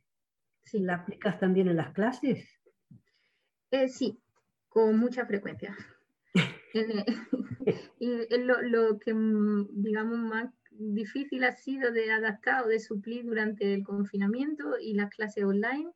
¿la 0.72 0.94
aplicas 0.94 1.38
también 1.38 1.68
en 1.68 1.76
las 1.76 1.92
clases? 1.92 2.48
Eh, 3.70 3.88
sí, 3.88 4.18
con 4.68 4.98
mucha 4.98 5.26
frecuencia. 5.26 5.76
y 7.98 8.38
lo, 8.38 8.62
lo, 8.62 8.98
que, 8.98 9.14
mm, 9.14 9.68
digamos, 9.82 10.18
más 10.18 10.52
difícil 10.70 11.44
ha 11.44 11.52
sido 11.52 11.92
de 11.92 12.10
adaptar 12.10 12.64
o 12.64 12.68
de 12.68 12.80
suplir 12.80 13.24
durante 13.24 13.74
el 13.74 13.84
confinamiento 13.84 14.78
y 14.80 14.94
las 14.94 15.10
clases 15.10 15.44
online, 15.44 15.90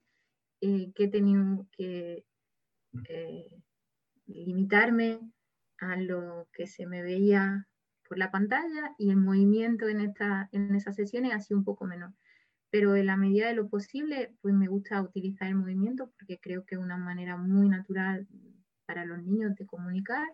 eh, 0.61 0.93
que 0.95 1.05
he 1.05 1.09
tenido 1.09 1.67
que 1.77 2.25
eh, 3.09 3.63
limitarme 4.27 5.21
a 5.79 5.97
lo 5.97 6.49
que 6.53 6.67
se 6.67 6.87
me 6.87 7.03
veía 7.03 7.67
por 8.09 8.19
la 8.19 8.31
pantalla 8.31 8.95
y 8.99 9.11
el 9.11 9.17
movimiento 9.17 9.89
en, 9.89 10.01
esta, 10.01 10.49
en 10.53 10.75
esas 10.75 10.97
sesiones 10.97 11.35
ha 11.35 11.41
sido 11.41 11.59
un 11.59 11.65
poco 11.65 11.85
menor. 11.85 12.13
Pero 12.71 12.97
en 12.97 13.07
la 13.07 13.17
medida 13.17 13.49
de 13.49 13.55
lo 13.55 13.69
posible, 13.69 14.35
pues 14.41 14.55
me 14.55 14.69
gusta 14.69 15.01
utilizar 15.01 15.49
el 15.49 15.55
movimiento 15.55 16.11
porque 16.19 16.39
creo 16.39 16.65
que 16.65 16.75
es 16.75 16.81
una 16.81 16.97
manera 16.97 17.37
muy 17.37 17.69
natural 17.69 18.27
para 18.87 19.05
los 19.05 19.23
niños 19.23 19.55
de 19.55 19.67
comunicar 19.67 20.27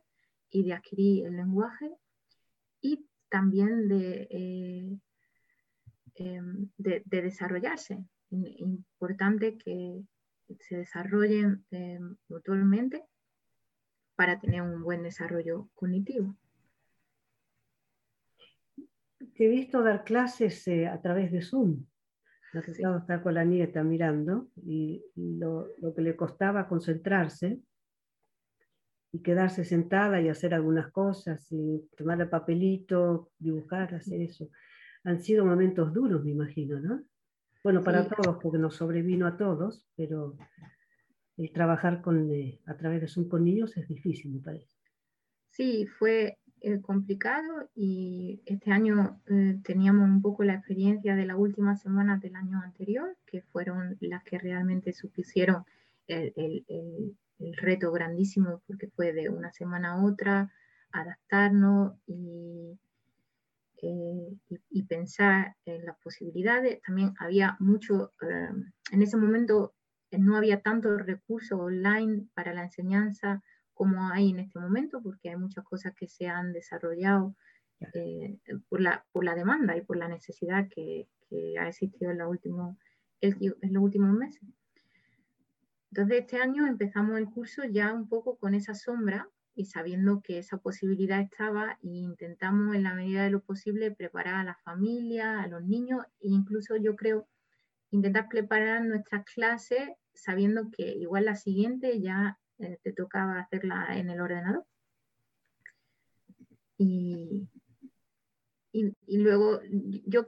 y 0.50 0.64
de 0.64 0.72
adquirir 0.72 1.26
el 1.26 1.36
lenguaje 1.36 1.90
y 2.80 3.06
también 3.28 3.88
de, 3.88 4.28
eh, 4.30 4.98
em, 6.14 6.68
de, 6.78 7.02
desarrollarse. 7.06 8.04
Es 8.30 8.60
importante 8.60 9.56
que 9.58 10.02
se 10.60 10.76
desarrollen 10.78 11.64
eh, 11.70 11.98
mutuamente 12.28 13.04
para 14.16 14.38
tener 14.38 14.62
un 14.62 14.82
buen 14.82 15.02
desarrollo 15.02 15.68
cognitivo 15.74 16.36
he 19.36 19.48
visto 19.48 19.82
dar 19.82 20.04
clases 20.04 20.66
eh, 20.68 20.86
a 20.86 21.00
través 21.00 21.32
de 21.32 21.42
Zoom. 21.42 21.84
Me 22.52 22.60
ha 22.60 22.96
estar 22.98 23.22
con 23.22 23.34
la 23.34 23.44
nieta 23.44 23.82
mirando 23.82 24.48
y 24.64 25.04
lo, 25.16 25.74
que 25.94 26.02
le 26.02 26.14
costaba 26.14 26.68
concentrarse 26.68 27.58
y 29.10 29.22
quedarse 29.22 29.64
sentada 29.64 30.20
y 30.20 30.28
hacer 30.28 30.54
algunas 30.54 30.90
cosas, 30.92 31.46
y 31.50 31.88
tomar 31.96 32.20
el 32.20 32.28
papelito, 32.28 33.30
dibujar, 33.38 33.94
hacer 33.94 34.20
eso. 34.20 34.50
Han 35.04 35.20
sido 35.20 35.44
momentos 35.44 35.92
duros, 35.92 36.24
me 36.24 36.30
imagino, 36.30 36.80
¿no? 36.80 37.02
Bueno, 37.64 37.82
para 37.82 38.06
todos, 38.06 38.36
porque 38.42 38.58
nos 38.58 38.76
sobrevino 38.76 39.26
a 39.26 39.38
todos, 39.38 39.86
pero 39.96 40.36
el 41.38 41.50
trabajar 41.50 42.02
con, 42.02 42.30
eh, 42.30 42.60
a 42.66 42.76
través 42.76 43.00
de 43.00 43.08
Zoom 43.08 43.26
con 43.26 43.42
niños 43.42 43.74
es 43.78 43.88
difícil, 43.88 44.32
me 44.32 44.40
parece. 44.40 44.68
Sí, 45.48 45.86
fue 45.86 46.36
eh, 46.60 46.82
complicado 46.82 47.70
y 47.74 48.42
este 48.44 48.70
año 48.70 49.18
eh, 49.28 49.58
teníamos 49.64 50.06
un 50.10 50.20
poco 50.20 50.44
la 50.44 50.52
experiencia 50.52 51.16
de 51.16 51.24
las 51.24 51.38
últimas 51.38 51.80
semanas 51.80 52.20
del 52.20 52.36
año 52.36 52.60
anterior, 52.60 53.16
que 53.24 53.40
fueron 53.40 53.96
las 54.00 54.22
que 54.24 54.36
realmente 54.36 54.92
supusieron 54.92 55.64
el, 56.06 56.34
el, 56.36 57.16
el, 57.38 57.56
reto 57.56 57.90
grandísimo 57.92 58.60
porque 58.66 58.88
fue 58.88 59.14
de 59.14 59.30
una 59.30 59.50
semana 59.52 59.92
a 59.92 60.04
otra 60.04 60.52
adaptarnos 60.92 61.94
y, 62.06 62.78
eh, 63.86 64.58
y, 64.70 64.82
pensar 64.84 65.56
en 65.66 65.84
las 65.84 65.98
posibilidades. 65.98 66.80
También 66.82 67.12
había 67.18 67.56
mucho, 67.60 68.12
en 68.90 69.02
ese 69.02 69.18
momento 69.18 69.74
no 70.10 70.36
había 70.36 70.62
tantos 70.62 71.04
recursos 71.04 71.60
online 71.60 72.26
para 72.34 72.54
la 72.54 72.62
enseñanza 72.62 73.42
como 73.74 74.08
hay 74.08 74.30
en 74.30 74.38
este 74.38 74.58
momento, 74.58 75.02
porque 75.02 75.28
hay 75.28 75.36
muchas 75.36 75.64
cosas 75.64 75.92
que 75.94 76.08
se 76.08 76.28
han 76.28 76.54
desarrollado 76.54 77.36
eh, 77.92 78.38
por, 78.70 78.80
la, 78.80 79.04
por 79.12 79.22
la 79.22 79.34
demanda 79.34 79.76
y 79.76 79.82
por 79.82 79.98
la 79.98 80.08
necesidad 80.08 80.66
que, 80.74 81.08
que 81.28 81.58
ha 81.58 81.68
existido 81.68 82.10
en, 82.10 82.18
la 82.18 82.28
último, 82.28 82.78
en 83.20 83.74
los 83.74 83.82
últimos 83.82 84.14
meses. 84.14 84.42
Entonces, 85.90 86.20
este 86.20 86.38
año 86.38 86.66
empezamos 86.66 87.18
el 87.18 87.28
curso 87.28 87.64
ya 87.64 87.92
un 87.92 88.08
poco 88.08 88.38
con 88.38 88.54
esa 88.54 88.74
sombra 88.74 89.28
y 89.54 89.66
sabiendo 89.66 90.20
que 90.20 90.38
esa 90.38 90.58
posibilidad 90.58 91.20
estaba 91.20 91.78
e 91.82 91.88
intentamos 91.88 92.74
en 92.74 92.82
la 92.82 92.94
medida 92.94 93.24
de 93.24 93.30
lo 93.30 93.40
posible 93.40 93.90
preparar 93.92 94.34
a 94.34 94.44
la 94.44 94.56
familia, 94.64 95.40
a 95.42 95.46
los 95.46 95.62
niños 95.64 96.04
e 96.20 96.28
incluso 96.28 96.76
yo 96.76 96.96
creo 96.96 97.28
intentar 97.90 98.28
preparar 98.28 98.84
nuestras 98.84 99.24
clases 99.24 99.88
sabiendo 100.14 100.70
que 100.70 100.82
igual 100.82 101.26
la 101.26 101.36
siguiente 101.36 102.00
ya 102.00 102.38
eh, 102.58 102.78
te 102.82 102.92
tocaba 102.92 103.40
hacerla 103.40 103.96
en 103.96 104.10
el 104.10 104.20
ordenador. 104.20 104.64
Y, 106.76 107.48
y, 108.72 109.18
luego 109.18 109.60
yo, 110.06 110.26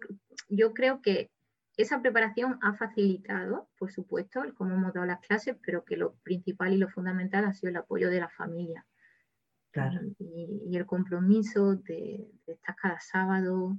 yo 0.48 0.72
creo 0.74 1.02
que 1.02 1.30
esa 1.76 2.00
preparación 2.00 2.58
ha 2.62 2.74
facilitado, 2.74 3.68
por 3.78 3.92
supuesto, 3.92 4.42
cómo 4.54 4.74
hemos 4.74 4.94
dado 4.94 5.06
las 5.06 5.20
clases, 5.20 5.56
pero 5.64 5.84
que 5.84 5.96
lo 5.96 6.14
principal 6.22 6.72
y 6.72 6.78
lo 6.78 6.88
fundamental 6.88 7.44
ha 7.44 7.52
sido 7.52 7.70
el 7.70 7.76
apoyo 7.76 8.08
de 8.08 8.20
la 8.20 8.28
familia. 8.28 8.86
Claro. 9.76 10.00
Y, 10.18 10.76
el 10.76 10.86
compromiso 10.86 11.76
de, 11.76 12.26
estar 12.46 12.76
cada 12.76 13.00
sábado. 13.00 13.78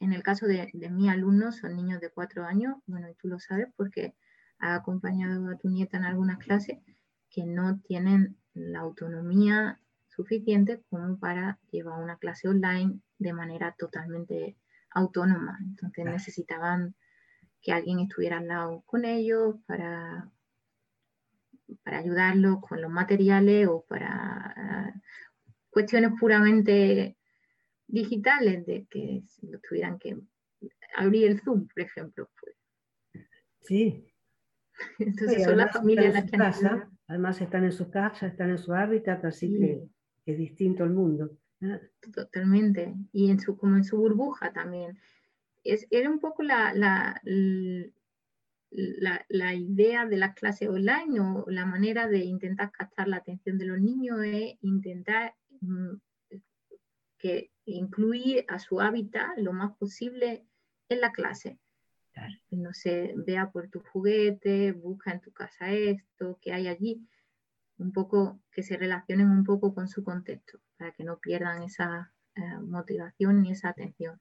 En 0.00 0.12
el 0.12 0.22
caso 0.22 0.46
de, 0.46 0.70
de 0.72 0.90
mis 0.90 1.10
alumnos, 1.10 1.56
son 1.56 1.74
niños 1.76 2.00
de 2.00 2.10
cuatro 2.10 2.44
años, 2.44 2.76
bueno, 2.86 3.08
y 3.08 3.14
tú 3.14 3.28
lo 3.28 3.40
sabes 3.40 3.68
porque 3.76 4.14
ha 4.58 4.76
acompañado 4.76 5.48
a 5.48 5.56
tu 5.56 5.68
nieta 5.68 5.96
en 5.96 6.04
algunas 6.04 6.38
clases 6.38 6.78
que 7.30 7.44
no 7.44 7.80
tienen 7.80 8.36
la 8.52 8.80
autonomía 8.80 9.80
suficiente 10.08 10.80
como 10.88 11.18
para 11.18 11.58
llevar 11.70 12.00
una 12.00 12.18
clase 12.18 12.48
online 12.48 13.00
de 13.18 13.32
manera 13.32 13.74
totalmente 13.76 14.56
autónoma. 14.90 15.58
Entonces 15.60 16.04
necesitaban 16.04 16.94
que 17.60 17.72
alguien 17.72 17.98
estuviera 17.98 18.38
al 18.38 18.46
lado 18.46 18.82
con 18.86 19.04
ellos 19.04 19.56
para, 19.66 20.30
para 21.82 21.98
ayudarlos 21.98 22.60
con 22.60 22.80
los 22.80 22.90
materiales 22.90 23.68
o 23.68 23.84
para 23.88 24.94
cuestiones 25.70 26.12
puramente 26.18 27.16
digitales 27.86 28.64
de 28.66 28.86
que 28.88 29.22
tuvieran 29.68 29.98
que 29.98 30.16
abrir 30.96 31.30
el 31.30 31.40
Zoom, 31.40 31.68
por 31.68 31.82
ejemplo. 31.82 32.30
Pues. 32.40 33.26
Sí, 33.60 34.14
Entonces 34.98 35.44
son 35.44 35.56
las 35.56 35.72
familias 35.72 36.14
las 36.14 36.30
que 36.30 36.82
Además 37.06 37.40
están 37.40 37.64
en 37.64 37.72
su 37.72 37.90
casa, 37.90 38.26
están 38.26 38.50
en 38.50 38.58
su 38.58 38.72
hábitat, 38.72 39.24
así 39.26 39.52
que 39.58 39.84
es 40.24 40.38
distinto 40.38 40.84
el 40.84 40.90
mundo. 40.90 41.36
Ah, 41.60 41.78
totalmente. 42.12 42.94
Y 43.12 43.30
en 43.30 43.38
su, 43.38 43.58
como 43.58 43.76
en 43.76 43.84
su 43.84 43.98
burbuja 43.98 44.52
también. 44.52 44.98
Es, 45.64 45.86
era 45.90 46.08
un 46.08 46.18
poco 46.18 46.42
la, 46.42 46.72
la, 46.72 47.20
la, 47.24 47.86
la 48.76 49.54
idea 49.54 50.04
de 50.06 50.16
las 50.16 50.34
clases 50.34 50.68
online 50.68 51.20
o 51.20 51.44
la 51.48 51.64
manera 51.64 52.08
de 52.08 52.18
intentar 52.18 52.72
captar 52.72 53.08
la 53.08 53.18
atención 53.18 53.56
de 53.56 53.66
los 53.66 53.80
niños 53.80 54.18
es 54.24 54.56
intentar 54.62 55.34
mm, 55.60 55.94
que 57.18 57.50
incluir 57.64 58.44
a 58.48 58.58
su 58.58 58.80
hábitat 58.80 59.38
lo 59.38 59.52
más 59.52 59.76
posible 59.76 60.44
en 60.88 61.00
la 61.00 61.12
clase. 61.12 61.58
No 62.50 62.72
sé, 62.72 63.14
vea 63.16 63.50
por 63.50 63.68
tu 63.68 63.80
juguete, 63.80 64.72
busca 64.72 65.12
en 65.12 65.20
tu 65.20 65.32
casa 65.32 65.72
esto, 65.72 66.38
que 66.40 66.52
hay 66.52 66.68
allí, 66.68 67.08
un 67.78 67.92
poco 67.92 68.40
que 68.52 68.62
se 68.62 68.76
relacionen 68.76 69.30
un 69.30 69.42
poco 69.42 69.74
con 69.74 69.88
su 69.88 70.04
contexto, 70.04 70.60
para 70.76 70.92
que 70.92 71.02
no 71.02 71.18
pierdan 71.18 71.62
esa 71.62 72.12
eh, 72.36 72.58
motivación 72.60 73.42
ni 73.42 73.50
esa 73.50 73.70
atención. 73.70 74.20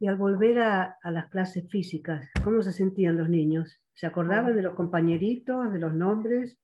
Y 0.00 0.08
al 0.08 0.16
volver 0.16 0.58
a, 0.60 0.96
a, 1.02 1.10
las 1.10 1.28
clases 1.28 1.68
físicas, 1.68 2.28
¿cómo 2.42 2.62
se 2.62 2.72
sentían 2.72 3.16
los 3.16 3.28
niños? 3.28 3.80
¿Se 3.94 4.06
acordaban 4.06 4.56
de 4.56 4.62
los 4.62 4.74
compañeritos, 4.74 5.72
de 5.72 5.78
los 5.78 5.94
nombres? 5.94 6.58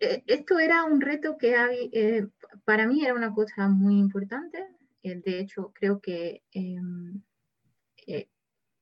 Eh, 0.00 0.22
esto 0.26 0.60
era 0.60 0.84
un 0.84 1.00
reto 1.00 1.36
que 1.38 1.56
hay, 1.56 1.90
eh, 1.92 2.28
para 2.64 2.86
mí 2.86 3.04
era 3.04 3.14
una 3.14 3.32
cosa 3.32 3.68
muy 3.68 3.98
importante. 3.98 4.64
de 5.02 5.40
hecho, 5.40 5.72
creo 5.74 6.00
que 6.00 6.44
em, 6.52 7.22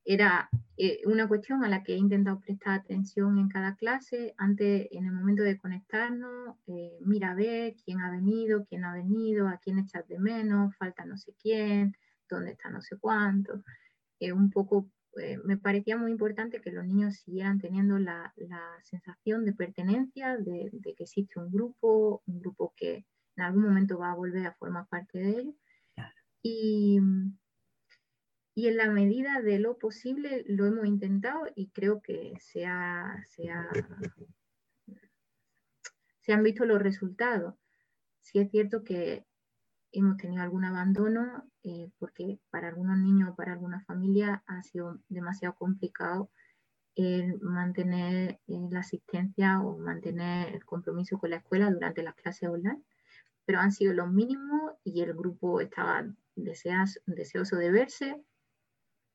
era 0.07 0.49
eh, 0.77 1.01
una 1.05 1.27
cuestión 1.27 1.65
a 1.65 1.69
la 1.69 1.83
que 1.83 1.95
he 1.95 1.97
intentado 1.97 2.41
prestar 2.41 2.75
atención 2.75 3.39
en 3.39 3.49
cada 3.49 3.75
clase. 3.75 4.35
Antes, 4.39 4.87
en 4.93 5.05
el 5.05 5.13
momento 5.13 5.43
de 5.43 5.59
conectarnos, 5.59 6.57
eh, 6.69 6.97
mira 7.01 7.33
a 7.33 7.35
ver 7.35 7.75
quién 7.85 8.01
ha 8.01 8.11
venido, 8.11 8.65
quién 8.67 8.85
ha 8.85 8.95
venido, 8.95 9.49
a 9.49 9.59
quién 9.59 9.81
echas 9.81 10.07
de 10.07 10.21
menos, 10.21 10.77
falta 10.77 11.05
no 11.05 11.17
sé 11.17 11.35
quién, 11.43 11.97
dónde 12.35 12.53
está 12.53 12.71
no 12.71 12.81
sé 12.83 12.97
cuánto. 12.99 13.63
Eh, 14.19 14.33
un 14.33 14.51
poco 14.51 14.91
me 15.45 15.57
parecía 15.57 15.97
muy 15.97 16.11
importante 16.11 16.61
que 16.61 16.71
los 16.71 16.85
niños 16.85 17.17
siguieran 17.17 17.59
teniendo 17.59 17.99
la, 17.99 18.33
la 18.37 18.61
sensación 18.83 19.45
de 19.45 19.55
pertenencia, 19.55 20.37
de, 20.37 20.69
de, 20.73 20.95
que 20.95 21.05
existe 21.05 21.39
un 21.39 21.51
grupo, 21.51 22.23
un 22.27 22.41
grupo 22.41 22.75
que 22.77 23.07
en 23.37 23.45
algún 23.45 23.65
momento 23.65 23.99
va 23.99 24.13
a 24.13 24.17
volver 24.17 24.47
a 24.47 24.55
formar 24.55 24.87
parte 24.89 25.19
de 25.19 25.31
ellos. 25.31 25.55
Y, 26.43 27.01
y 28.55 28.69
en 28.69 28.77
la 28.77 28.89
medida 28.91 29.41
de 29.41 29.59
lo 29.59 29.79
posible 29.79 30.45
lo 30.47 30.67
hemos 30.67 30.87
intentado 30.87 31.47
y 31.55 31.71
creo 31.71 32.01
que 32.01 32.35
se, 32.41 32.67
ha, 32.67 33.25
se, 33.29 33.51
ha, 33.51 33.69
se 36.21 36.33
han 36.33 36.43
visto 36.43 36.65
los 36.65 36.81
resultados. 36.81 37.55
Sí 38.21 38.39
es 38.39 38.51
cierto 38.51 38.85
que 38.85 39.27
hemos 39.99 40.17
tenido 40.17 40.43
algún 40.43 40.65
abandono 40.65 41.45
eh, 41.63 41.91
porque 41.99 42.39
para 42.51 42.69
algunos 42.69 42.99
niños 42.99 43.31
o 43.31 43.35
para 43.37 43.53
alguna 43.53 43.81
familia 43.85 44.43
ha 44.47 44.63
sido 44.63 45.01
demasiado 45.09 45.55
complicado 45.55 46.31
el 46.95 47.41
mantener 47.41 48.41
eh, 48.47 48.69
la 48.71 48.81
asistencia 48.81 49.61
o 49.61 49.79
mantener 49.79 50.55
el 50.55 50.65
compromiso 50.65 51.19
con 51.19 51.31
la 51.31 51.37
escuela 51.37 51.71
durante 51.71 52.03
las 52.03 52.15
clases 52.15 52.49
online, 52.49 52.83
pero 53.45 53.61
han 53.61 53.73
sido 53.73 53.93
los 53.93 54.11
mínimos 54.11 54.73
y 54.85 55.03
el 55.03 55.13
grupo 55.15 55.61
estaba 55.61 56.07
deseas, 56.35 57.01
deseoso 57.07 57.57
de 57.57 57.71
verse. 57.71 58.23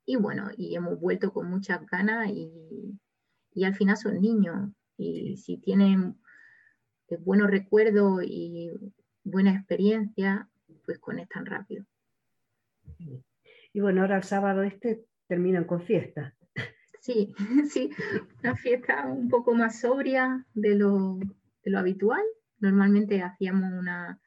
Y 0.05 0.15
bueno, 0.15 0.49
y 0.57 0.75
hemos 0.75 0.99
vuelto 0.99 1.31
con 1.31 1.49
muchas 1.49 1.85
ganas 1.87 2.29
y, 2.29 2.99
y 3.53 3.63
al 3.63 3.75
final 3.75 3.97
son 3.97 4.19
niños 4.19 4.69
y 4.97 5.37
si 5.37 5.57
tienen 5.57 6.19
eh, 7.07 7.17
buenos 7.17 7.49
recuerdos 7.49 8.23
y 8.23 8.71
buena 9.23 9.53
experiencia, 9.55 10.49
pues 10.85 10.99
conectan 10.99 11.45
rápido. 11.45 11.85
Y 13.73 13.79
bueno, 13.79 14.01
ahora 14.01 14.17
el 14.17 14.23
sábado 14.23 14.63
este 14.63 15.05
terminan 15.27 15.63
con 15.63 15.81
fiesta. 15.81 16.35
Sí, 16.99 17.33
sí, 17.71 17.89
una 18.43 18.55
fiesta 18.55 19.07
un 19.07 19.29
poco 19.29 19.53
más 19.53 19.79
sobria 19.81 20.45
de 20.53 20.75
lo, 20.75 21.17
de 21.63 21.71
lo 21.71 21.79
habitual. 21.79 22.23
Normalmente 22.59 23.23
hacíamos 23.23 23.71
una, 23.73 24.19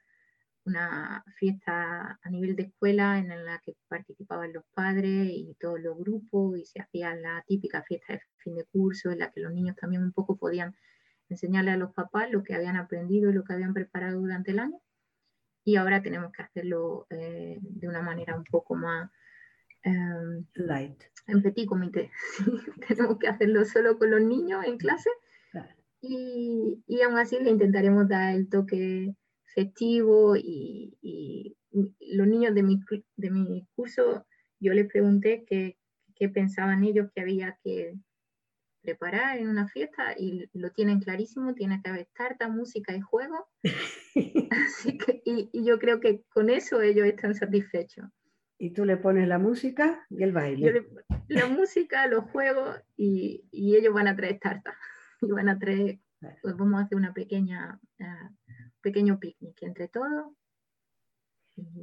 una 0.64 1.24
fiesta 1.36 2.18
a 2.20 2.30
nivel 2.30 2.56
de 2.56 2.64
escuela 2.64 3.18
en 3.18 3.28
la 3.44 3.60
que 3.64 3.76
participaban 3.86 4.52
los 4.52 4.64
padres 4.74 5.28
y 5.30 5.54
todos 5.60 5.78
los 5.80 5.96
grupos 5.96 6.58
y 6.58 6.64
se 6.64 6.80
hacía 6.80 7.14
la 7.14 7.44
típica 7.46 7.82
fiesta 7.82 8.14
de 8.14 8.20
fin 8.38 8.56
de 8.56 8.64
curso 8.64 9.10
en 9.10 9.20
la 9.20 9.30
que 9.30 9.40
los 9.40 9.52
niños 9.52 9.76
también 9.76 10.02
un 10.02 10.12
poco 10.12 10.36
podían 10.36 10.74
enseñarle 11.28 11.70
a 11.70 11.76
los 11.76 11.92
papás 11.92 12.30
lo 12.30 12.42
que 12.42 12.54
habían 12.54 12.76
aprendido 12.76 13.30
y 13.30 13.34
lo 13.34 13.44
que 13.44 13.52
habían 13.52 13.74
preparado 13.74 14.20
durante 14.20 14.50
el 14.50 14.58
año. 14.58 14.80
Y 15.64 15.76
ahora 15.76 16.02
tenemos 16.02 16.30
que 16.32 16.42
hacerlo 16.42 17.06
eh, 17.10 17.58
de 17.60 17.88
una 17.88 18.02
manera 18.02 18.36
un 18.36 18.44
poco 18.44 18.74
más 18.74 19.10
um, 19.84 20.44
light. 20.54 21.02
En 21.26 21.42
petit 21.42 21.66
comité. 21.66 22.10
tenemos 22.88 23.18
que 23.18 23.28
hacerlo 23.28 23.64
solo 23.64 23.98
con 23.98 24.10
los 24.10 24.20
niños 24.20 24.64
en 24.66 24.76
clase. 24.76 25.10
Y, 26.02 26.82
y 26.86 27.00
aún 27.00 27.16
así 27.16 27.38
le 27.40 27.48
intentaremos 27.48 28.06
dar 28.08 28.34
el 28.34 28.50
toque 28.50 29.14
festivo 29.54 30.36
y, 30.36 31.56
los 32.00 32.26
niños 32.26 32.54
de 32.54 32.62
mi, 32.62 32.80
de 33.16 33.30
mi 33.30 33.66
curso, 33.74 34.26
yo 34.60 34.74
les 34.74 34.86
pregunté 34.86 35.44
qué 35.44 36.28
pensaban 36.28 36.84
ellos 36.84 37.08
que 37.14 37.20
había 37.20 37.58
que 37.64 37.94
preparar 38.84 39.38
en 39.38 39.48
una 39.48 39.66
fiesta 39.68 40.14
y 40.16 40.48
lo 40.52 40.70
tienen 40.70 41.00
clarísimo, 41.00 41.54
tiene 41.54 41.80
que 41.82 41.90
haber 41.90 42.08
tarta, 42.14 42.48
música 42.48 42.94
y 42.94 43.00
juego. 43.00 43.48
Así 44.50 44.98
que, 44.98 45.22
y, 45.24 45.48
y, 45.52 45.64
yo 45.64 45.78
creo 45.78 46.00
que 46.00 46.22
con 46.28 46.50
eso 46.50 46.82
ellos 46.82 47.06
están 47.06 47.34
satisfechos. 47.34 48.06
Y 48.58 48.70
tú 48.70 48.84
le 48.84 48.96
pones 48.96 49.26
la 49.26 49.38
música 49.38 50.06
y 50.10 50.22
el 50.22 50.32
baile. 50.32 50.72
Le, 50.72 50.86
la 51.28 51.46
música, 51.46 52.06
los 52.06 52.24
juegos 52.30 52.78
y, 52.96 53.44
y, 53.50 53.76
ellos 53.76 53.94
van 53.94 54.08
a 54.08 54.16
traer 54.16 54.38
tarta. 54.38 54.76
Y 55.20 55.32
van 55.32 55.48
a 55.48 55.58
traer, 55.58 56.00
pues 56.42 56.54
vamos 56.54 56.78
a 56.78 56.84
hacer 56.84 56.98
una 56.98 57.14
pequeña 57.14 57.80
uh, 57.98 58.64
pequeño 58.82 59.18
picnic 59.18 59.62
entre 59.62 59.88
todos. 59.88 60.32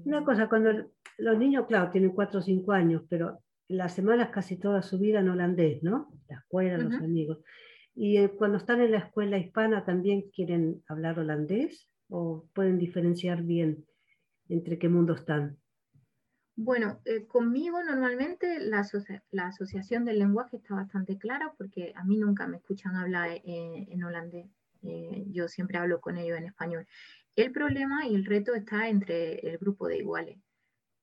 Una 0.05 0.23
cosa, 0.23 0.47
cuando 0.47 0.91
los 1.17 1.37
niños, 1.39 1.65
claro, 1.65 1.89
tienen 1.89 2.11
4 2.11 2.39
o 2.39 2.43
5 2.43 2.71
años, 2.71 3.03
pero 3.09 3.41
las 3.71 3.93
semanas 3.93 4.29
casi 4.29 4.57
toda 4.57 4.81
su 4.81 4.99
vida 4.99 5.19
en 5.19 5.29
holandés, 5.29 5.81
¿no? 5.81 6.11
La 6.27 6.37
escuela, 6.37 6.77
uh 6.77 6.81
-huh. 6.81 6.91
los 6.91 7.01
amigos. 7.01 7.39
Y 7.95 8.17
eh, 8.17 8.29
cuando 8.29 8.57
están 8.57 8.81
en 8.81 8.91
la 8.91 8.99
escuela 8.99 9.37
hispana 9.37 9.83
también 9.83 10.29
quieren 10.33 10.83
hablar 10.87 11.19
holandés 11.19 11.89
o 12.09 12.47
pueden 12.53 12.77
diferenciar 12.77 13.43
bien 13.43 13.85
entre 14.49 14.77
qué 14.77 14.89
mundo 14.89 15.13
están. 15.13 15.57
Bueno, 16.55 16.99
eh, 17.05 17.25
conmigo 17.27 17.81
normalmente 17.83 18.59
la, 18.59 18.79
asocia 18.79 19.23
la, 19.31 19.47
asociación 19.47 20.05
del 20.05 20.19
lenguaje 20.19 20.57
está 20.57 20.75
bastante 20.75 21.17
clara 21.17 21.53
porque 21.57 21.93
a 21.95 22.03
mí 22.03 22.17
nunca 22.17 22.47
me 22.47 22.57
escuchan 22.57 22.95
hablar 22.95 23.29
eh, 23.31 23.87
en 23.89 24.03
holandés. 24.03 24.47
Yo 25.27 25.47
siempre 25.47 25.77
hablo 25.77 26.01
con 26.01 26.17
ellos 26.17 26.39
en 26.39 26.45
español. 26.45 26.87
El 27.35 27.51
problema 27.51 28.07
y 28.07 28.15
el 28.15 28.25
reto 28.25 28.55
está 28.55 28.89
entre 28.89 29.35
el 29.47 29.59
grupo 29.59 29.87
de 29.87 29.99
iguales. 29.99 30.39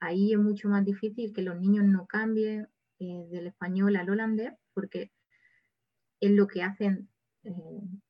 Ahí 0.00 0.32
es 0.32 0.38
mucho 0.38 0.68
más 0.68 0.84
difícil 0.84 1.32
que 1.32 1.42
los 1.42 1.58
niños 1.58 1.84
no 1.84 2.06
cambien 2.06 2.68
eh, 2.98 3.26
del 3.30 3.48
español 3.48 3.96
al 3.96 4.10
holandés 4.10 4.52
porque 4.74 5.10
es 6.20 6.30
lo 6.30 6.46
que 6.46 6.62
hacen 6.62 7.08
eh, 7.44 7.52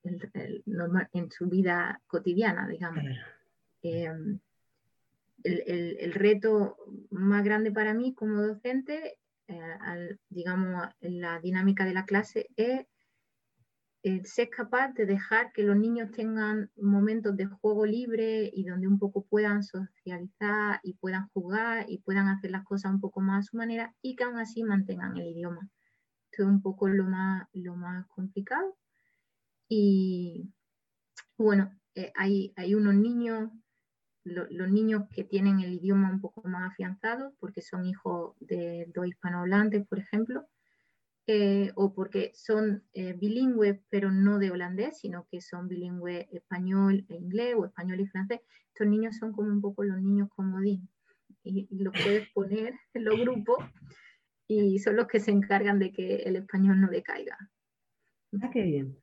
el, 0.03 0.31
el, 0.35 0.63
normal, 0.67 1.09
en 1.13 1.31
su 1.31 1.49
vida 1.49 2.01
cotidiana, 2.07 2.69
digamos. 2.69 3.05
El, 3.83 4.41
el, 5.45 6.13
reto 6.15 6.77
más 7.11 7.45
grande 7.45 7.71
para 7.71 7.95
mí 7.95 8.13
como 8.13 8.43
docente, 8.43 9.19
al, 9.81 10.19
digamos, 10.29 10.89
la 11.01 11.39
dinámica 11.39 11.85
de 11.85 11.95
la 11.95 12.05
clase 12.05 12.49
es 12.57 12.87
eh, 14.05 14.25
ser 14.25 14.49
capaz 14.49 14.93
de 14.93 15.07
dejar 15.07 15.53
que 15.53 15.65
los 15.65 15.77
niños 15.77 16.13
tengan 16.13 16.71
momentos 16.77 17.37
de 17.37 17.47
juego 17.47 17.85
libre 17.85 18.49
y 18.55 18.65
donde 18.65 18.87
un 18.87 18.99
poco 18.99 19.25
puedan 19.25 19.65
socializar 19.65 20.79
y 20.85 20.95
puedan 20.95 21.29
jugar 21.31 21.87
y 21.89 21.99
puedan 21.99 22.29
hacer 22.29 22.53
las 22.53 22.65
cosas 22.65 22.93
un 22.93 23.01
poco 23.01 23.21
más 23.21 23.41
a 23.47 23.51
su 23.51 23.57
manera 23.57 23.95
y 24.01 24.15
que 24.15 24.23
aún 24.23 24.39
así 24.39 24.63
mantengan 24.63 25.17
el 25.17 25.27
idioma. 25.27 25.69
Esto 26.31 26.45
es 26.45 26.49
un 26.49 26.63
poco 26.63 26.89
lo 26.89 27.05
más, 27.05 27.49
lo 27.53 27.75
más 27.75 28.07
complicado. 28.07 28.77
Y 29.69 30.49
bueno, 31.37 31.73
eh, 31.97 32.13
hay, 32.15 32.53
hay 32.57 32.77
unos 32.77 32.95
niños, 32.95 33.51
lo, 34.23 34.47
los 34.49 34.71
niños 34.71 35.09
que 35.11 35.25
tienen 35.25 35.59
el 35.59 35.73
idioma 35.75 36.11
un 36.11 36.21
poco 36.21 36.49
más 36.49 36.71
afianzado 36.71 37.35
porque 37.41 37.63
son 37.63 37.85
hijos 37.85 38.37
de 38.39 38.91
dos 38.95 39.09
hispanohablantes, 39.09 39.87
por 39.89 39.99
ejemplo, 39.99 40.47
eh, 41.31 41.73
o 41.75 41.93
porque 41.93 42.33
son 42.35 42.85
eh, 42.95 43.13
bilingües, 43.13 43.81
pero 43.91 44.11
no 44.11 44.39
de 44.39 44.51
holandés, 44.51 44.99
sino 44.99 45.29
que 45.31 45.43
son 45.43 45.69
bilingües 45.69 46.27
español 46.33 47.05
e 47.07 47.17
inglés 47.17 47.55
o 47.55 47.67
español 47.67 48.01
y 48.01 48.07
francés. 48.07 48.41
Estos 48.69 48.87
niños 48.87 49.17
son 49.19 49.33
como 49.33 49.51
un 49.51 49.61
poco 49.61 49.85
los 49.85 50.01
niños 50.01 50.31
comodín 50.35 50.89
y, 51.45 51.69
y 51.71 51.83
los 51.85 51.93
puedes 51.93 52.31
poner 52.31 52.73
en 52.95 53.05
los 53.05 53.21
grupos 53.21 53.59
y 54.47 54.79
son 54.79 54.97
los 54.97 55.07
que 55.07 55.21
se 55.21 55.31
encargan 55.31 55.79
de 55.79 55.93
que 55.93 56.17
el 56.17 56.37
español 56.37 56.81
no 56.81 56.89
decaiga. 56.89 57.37
Ah, 58.41 58.49
qué 58.51 58.63
bien. 58.63 58.97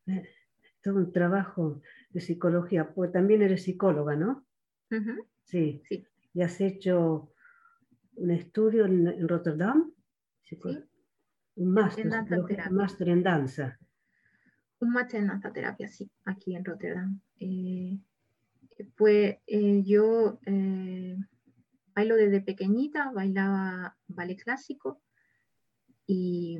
Todo 0.82 0.96
un 0.96 1.12
trabajo 1.12 1.84
de 2.10 2.22
psicología. 2.22 2.92
Pues 2.92 3.12
también 3.12 3.44
eres 3.44 3.62
psicóloga, 3.62 4.16
¿no? 4.16 4.48
Uh 4.90 4.96
-huh. 4.96 5.28
Sí. 5.44 5.84
Sí. 5.88 6.08
¿Y 6.34 6.42
has 6.42 6.60
hecho 6.60 7.32
un 8.16 8.32
estudio 8.32 8.86
en, 8.86 9.08
en 9.08 9.28
Rotterdam? 9.28 9.94
Sí. 10.42 10.58
Un 11.56 11.72
máster, 11.72 12.06
En 12.06 12.10
danza 12.10 12.36
un 12.70 12.76
máster 12.76 13.10
en 13.10 13.24
danza. 13.24 13.80
Un 14.80 14.91
máster 14.91 15.22
en 15.22 15.28
danza 15.28 15.54
terapia, 15.54 15.88
sí, 15.88 16.12
aquí 16.26 16.56
en 16.56 16.65
Rotterdam. 16.65 17.22
Eh, 17.39 17.98
pues 18.98 19.38
eh, 19.48 19.84
yo 19.84 20.39
eh, 20.46 21.18
bailo 21.96 22.15
desde 22.15 22.41
pequeñita, 22.41 23.12
bailaba 23.12 23.98
ballet 24.08 24.41
clásico 24.41 25.02
y, 26.06 26.60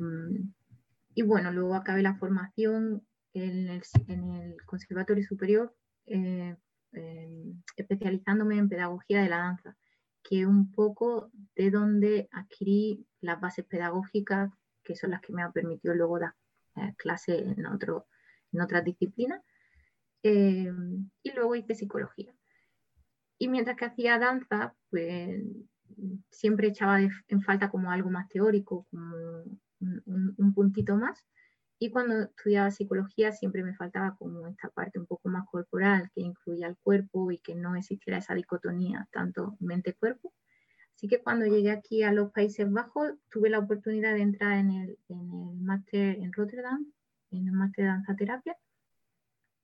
y 1.14 1.22
bueno, 1.22 1.52
luego 1.52 1.74
acabé 1.74 2.02
la 2.02 2.14
formación 2.14 3.06
en 3.34 3.68
el, 3.68 3.82
en 4.08 4.32
el 4.32 4.56
Conservatorio 4.64 5.24
Superior 5.24 5.74
eh, 6.06 6.56
especializándome 7.76 8.56
en 8.56 8.70
pedagogía 8.70 9.22
de 9.22 9.28
la 9.28 9.38
danza, 9.38 9.76
que 10.22 10.40
es 10.40 10.46
un 10.46 10.72
poco 10.72 11.30
de 11.54 11.70
donde 11.70 12.28
adquirí 12.32 13.06
las 13.20 13.38
bases 13.38 13.66
pedagógicas 13.66 14.50
que 14.86 14.96
son 14.96 15.10
las 15.12 15.20
que 15.20 15.32
me 15.34 15.42
han 15.42 15.52
permitido 15.52 15.94
luego 15.94 16.18
dar 16.20 16.34
eh, 16.76 16.94
clases 16.96 17.42
en, 17.58 17.66
otro, 17.66 18.06
en 18.52 18.60
otras 18.62 18.84
disciplinas. 18.84 19.42
Eh, 20.22 20.72
y 21.22 21.32
luego 21.32 21.56
hice 21.56 21.74
psicología. 21.74 22.34
Y 23.38 23.48
mientras 23.48 23.76
que 23.76 23.84
hacía 23.86 24.18
danza, 24.18 24.74
pues 24.90 25.42
siempre 26.30 26.68
echaba 26.68 26.98
de- 26.98 27.10
en 27.28 27.42
falta 27.42 27.70
como 27.70 27.90
algo 27.90 28.10
más 28.10 28.28
teórico, 28.28 28.86
como 28.90 29.16
un, 29.80 30.02
un- 30.06 30.34
un 30.38 30.54
puntito 30.54 30.96
más. 30.96 31.24
Y 31.78 31.90
cuando 31.90 32.22
estudiaba 32.22 32.70
psicología 32.70 33.32
siempre 33.32 33.62
me 33.62 33.74
faltaba 33.74 34.16
como 34.16 34.46
esta 34.48 34.70
parte 34.70 34.98
un 34.98 35.06
poco 35.06 35.28
más 35.28 35.46
corporal, 35.50 36.10
que 36.14 36.22
incluía 36.22 36.68
el 36.68 36.76
cuerpo 36.78 37.30
y 37.30 37.38
que 37.38 37.54
no 37.54 37.76
existiera 37.76 38.18
esa 38.18 38.34
dicotomía 38.34 39.08
tanto 39.12 39.56
mente-cuerpo. 39.60 40.32
Así 40.96 41.08
que 41.08 41.22
cuando 41.22 41.44
llegué 41.44 41.70
aquí 41.70 42.02
a 42.02 42.10
los 42.10 42.32
Países 42.32 42.70
Bajos, 42.72 43.12
tuve 43.30 43.50
la 43.50 43.58
oportunidad 43.58 44.14
de 44.14 44.22
entrar 44.22 44.54
en 44.54 44.70
el, 44.70 44.98
en 45.08 45.30
el 45.30 45.60
máster 45.60 46.16
en 46.16 46.32
Rotterdam, 46.32 46.90
en 47.30 47.46
el 47.48 47.52
máster 47.52 47.84
de 47.84 47.90
danza 47.90 48.16
terapia, 48.16 48.56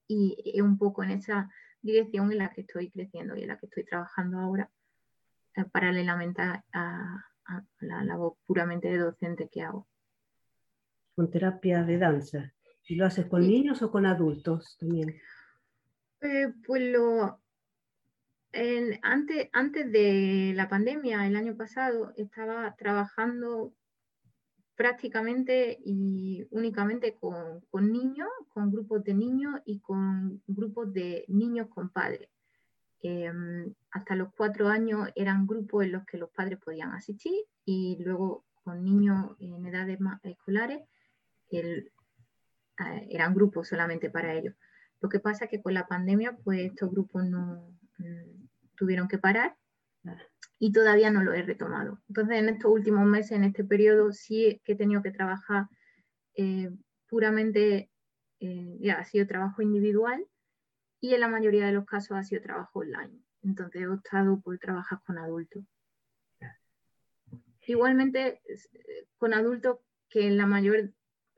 y 0.06 0.36
es 0.54 0.60
un 0.60 0.76
poco 0.76 1.02
en 1.02 1.12
esa 1.12 1.48
dirección 1.80 2.30
en 2.32 2.38
la 2.38 2.50
que 2.50 2.60
estoy 2.60 2.90
creciendo 2.90 3.34
y 3.34 3.42
en 3.42 3.48
la 3.48 3.56
que 3.56 3.64
estoy 3.64 3.84
trabajando 3.84 4.40
ahora, 4.40 4.70
eh, 5.56 5.64
paralelamente 5.64 6.42
a, 6.42 7.24
la 7.80 8.04
labor 8.04 8.36
puramente 8.46 8.88
de 8.88 8.98
docente 8.98 9.48
que 9.50 9.62
hago. 9.62 9.88
con 11.14 11.30
terapia 11.30 11.82
de 11.82 11.98
danza. 11.98 12.52
¿Y 12.86 12.96
lo 12.96 13.06
haces 13.06 13.26
con 13.26 13.42
Sí. 13.42 13.48
niños 13.48 13.82
o 13.82 13.90
con 13.90 14.06
adultos 14.06 14.76
también? 14.78 15.20
Eh, 16.20 16.52
pues 16.66 16.82
lo, 16.82 17.41
antes, 19.02 19.92
de 19.92 20.52
la 20.54 20.68
pandemia, 20.68 21.26
el 21.26 21.36
año 21.36 21.56
pasado, 21.56 22.12
estaba 22.16 22.74
trabajando 22.76 23.72
prácticamente 24.74 25.78
y 25.84 26.46
únicamente 26.50 27.14
con, 27.14 27.62
niños, 27.92 28.28
con 28.48 28.70
grupos 28.70 29.04
de 29.04 29.14
niños 29.14 29.60
y 29.64 29.80
con 29.80 30.42
grupos 30.46 30.92
de 30.92 31.24
niños 31.28 31.68
con 31.68 31.90
padres. 31.90 32.28
Em, 33.02 33.74
hasta 33.90 34.14
los 34.14 34.32
cuatro 34.36 34.68
años 34.68 35.08
eran 35.16 35.46
grupos 35.46 35.84
en 35.84 35.92
los 35.92 36.04
que 36.06 36.18
los 36.18 36.30
padres 36.30 36.58
podían 36.58 36.92
asistir 36.92 37.34
y 37.64 37.98
luego 38.00 38.44
con 38.62 38.84
niños 38.84 39.36
en 39.40 39.66
edades 39.66 39.98
más 39.98 40.24
escolares 40.24 40.82
eh, 41.50 41.84
eran 43.10 43.34
grupos 43.34 43.68
solamente 43.68 44.10
para 44.10 44.34
ellos. 44.34 44.54
Lo 45.00 45.08
que 45.08 45.20
pasa 45.20 45.44
es 45.44 45.50
que 45.50 45.60
con 45.60 45.74
la 45.74 45.86
pandemia, 45.86 46.36
pues 46.44 46.60
estos 46.60 46.90
grupos 46.90 47.24
no 47.24 47.68
mm, 47.98 48.41
tuvieron 48.76 49.08
que 49.08 49.18
parar 49.18 49.56
y 50.58 50.72
todavía 50.72 51.10
no 51.10 51.22
lo 51.22 51.32
he 51.32 51.42
retomado. 51.42 52.00
Entonces, 52.08 52.38
en 52.38 52.48
estos 52.48 52.70
últimos 52.70 53.04
meses, 53.06 53.32
en 53.32 53.44
este 53.44 53.64
periodo, 53.64 54.12
sí 54.12 54.60
que 54.64 54.72
he 54.72 54.76
tenido 54.76 55.02
que 55.02 55.10
trabajar 55.10 55.66
eh, 56.34 56.70
puramente, 57.08 57.90
eh, 58.40 58.76
ya 58.80 58.94
ha 58.94 59.04
sido 59.04 59.26
trabajo 59.26 59.62
individual 59.62 60.26
y 61.00 61.14
en 61.14 61.20
la 61.20 61.28
mayoría 61.28 61.66
de 61.66 61.72
los 61.72 61.84
casos 61.84 62.16
ha 62.16 62.22
sido 62.24 62.42
trabajo 62.42 62.80
online. 62.80 63.18
Entonces, 63.42 63.82
he 63.82 63.88
optado 63.88 64.40
por 64.40 64.58
trabajar 64.58 65.00
con 65.04 65.18
adultos. 65.18 65.64
Igualmente, 67.66 68.40
es- 68.44 68.68
eh, 68.72 69.06
con 69.18 69.34
adultos 69.34 69.78
que 70.08 70.26
en 70.26 70.36
la 70.36 70.46
mayor 70.46 70.92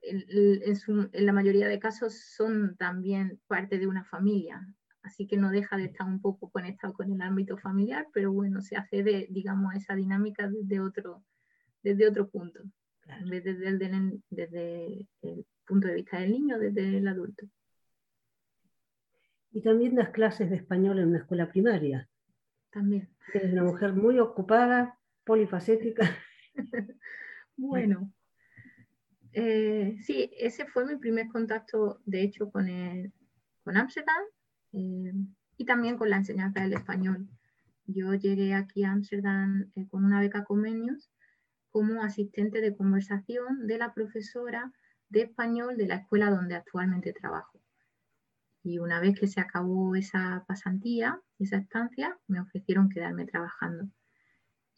en, 0.07 0.25
en 0.29 0.77
su- 0.77 1.09
en 1.12 1.27
la 1.27 1.33
mayoría 1.33 1.66
de 1.66 1.79
casos 1.79 2.14
son 2.37 2.77
también 2.77 3.40
parte 3.47 3.79
de 3.79 3.87
una 3.87 4.05
familia, 4.05 4.66
así 5.04 5.26
que 5.26 5.36
no 5.36 5.50
deja 5.50 5.76
de 5.76 5.84
estar 5.84 6.06
un 6.06 6.20
poco 6.20 6.50
conectado 6.50 6.94
con 6.94 7.12
el 7.12 7.20
ámbito 7.22 7.56
familiar, 7.58 8.08
pero 8.12 8.32
bueno, 8.32 8.62
se 8.62 8.76
accede, 8.76 9.28
digamos, 9.30 9.72
a 9.72 9.76
esa 9.76 9.94
dinámica 9.94 10.48
desde 10.48 10.80
otro, 10.80 11.22
desde 11.82 12.08
otro 12.08 12.28
punto, 12.28 12.60
en 13.06 13.28
vez 13.28 13.44
de 13.44 13.54
desde, 13.54 13.86
el, 13.86 14.22
desde 14.30 15.06
el 15.22 15.46
punto 15.66 15.88
de 15.88 15.94
vista 15.94 16.18
del 16.18 16.32
niño, 16.32 16.58
desde 16.58 16.96
el 16.96 17.06
adulto. 17.06 17.46
Y 19.52 19.60
también 19.60 19.94
das 19.94 20.08
clases 20.08 20.50
de 20.50 20.56
español 20.56 20.98
en 20.98 21.08
una 21.08 21.18
escuela 21.18 21.48
primaria. 21.48 22.08
También. 22.70 23.08
Eres 23.32 23.52
una 23.52 23.62
mujer 23.62 23.92
muy 23.92 24.18
ocupada, 24.18 24.98
polifacética. 25.24 26.10
Bueno, 27.56 28.12
eh, 29.32 29.96
sí, 30.02 30.28
ese 30.36 30.66
fue 30.66 30.84
mi 30.86 30.96
primer 30.96 31.28
contacto, 31.28 32.00
de 32.04 32.22
hecho, 32.22 32.50
con, 32.50 32.66
el, 32.68 33.12
con 33.62 33.76
Ámsterdam 33.76 34.24
eh, 34.74 35.12
y 35.56 35.64
también 35.64 35.96
con 35.96 36.10
la 36.10 36.16
enseñanza 36.16 36.60
del 36.60 36.72
español. 36.72 37.28
Yo 37.87 38.14
llegué 38.14 38.54
aquí 38.54 38.82
a 38.84 38.92
Ámsterdam 38.92 39.70
eh, 39.76 39.87
con 39.88 40.04
una 40.04 40.20
beca 40.20 40.44
Comenius 40.44 41.10
como 41.70 42.02
asistente 42.02 42.60
de 42.60 42.76
conversación 42.76 43.66
de 43.66 43.78
la 43.78 43.94
profesora 43.94 44.72
de 45.10 45.22
español 45.22 45.76
de 45.76 45.87
la 45.87 45.96
escuela 45.96 46.30
donde 46.30 46.56
actualmente 46.56 47.12
trabajo. 47.12 47.60
Y 48.64 48.78
una 48.78 49.00
vez 49.00 49.18
que 49.18 49.28
se 49.28 49.40
acabó 49.40 49.94
esa 49.94 50.44
pasantía, 50.48 51.20
esa 51.38 51.58
estancia, 51.58 52.18
me 52.26 52.40
ofrecieron 52.40 52.88
quedarme 52.88 53.26
trabajando. 53.26 53.88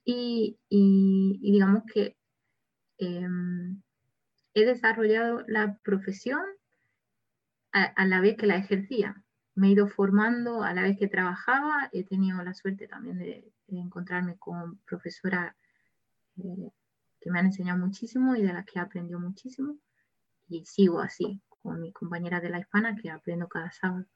Y, 0.04 0.58
digamos 0.70 1.84
que 1.92 2.16
em, 2.98 3.82
he 4.54 4.64
desarrollado 4.64 5.44
la 5.46 5.78
profesión 5.82 6.40
a 7.72 8.06
la 8.06 8.20
vez 8.20 8.36
que 8.36 8.46
la 8.46 8.56
ejercía. 8.56 9.22
Me 9.56 9.68
he 9.68 9.70
ido 9.72 9.88
formando 9.88 10.62
a 10.62 10.72
la 10.72 10.82
vez 10.82 10.96
que 10.98 11.08
trabajaba. 11.08 11.88
He 11.92 12.04
tenido 12.04 12.42
la 12.42 12.54
suerte 12.54 12.86
también 12.86 13.18
de, 13.18 13.52
de 13.66 13.78
encontrarme 13.78 14.36
con 14.36 14.78
profesoras 14.86 15.54
eh, 16.38 16.70
que 17.20 17.30
me 17.30 17.38
han 17.40 17.46
enseñado 17.46 17.78
muchísimo 17.78 18.36
y 18.36 18.42
de 18.42 18.52
las 18.52 18.64
que 18.64 18.78
he 18.78 18.82
aprendido 18.82 19.18
muchísimo. 19.18 19.76
Y 20.48 20.64
sigo 20.64 21.00
así 21.00 21.40
con 21.60 21.80
mis 21.80 21.92
compañeras 21.92 22.42
de 22.42 22.50
la 22.50 22.60
hispana 22.60 22.94
que 22.94 23.10
aprendo 23.10 23.48
cada 23.48 23.72
sábado. 23.72 24.06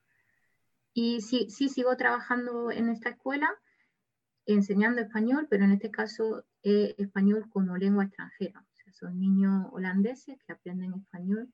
Y 0.93 1.21
sí, 1.21 1.49
sí 1.51 1.69
sigo 1.69 1.97
trabajando 1.97 2.71
en 2.71 2.89
esta 2.89 3.11
escuela 3.11 3.51
enseñando 4.47 5.01
español, 5.01 5.47
pero 5.49 5.65
en 5.65 5.73
este 5.73 5.91
caso 5.91 6.45
eh, 6.63 6.95
español 6.99 7.49
como 7.51 7.77
lengua 7.77 8.05
extranjera. 8.05 8.61
O 8.61 8.77
sea, 8.77 8.93
son 8.93 9.19
niños 9.19 9.67
holandeses 9.73 10.39
que 10.45 10.53
aprenden 10.53 10.95
español. 10.95 11.49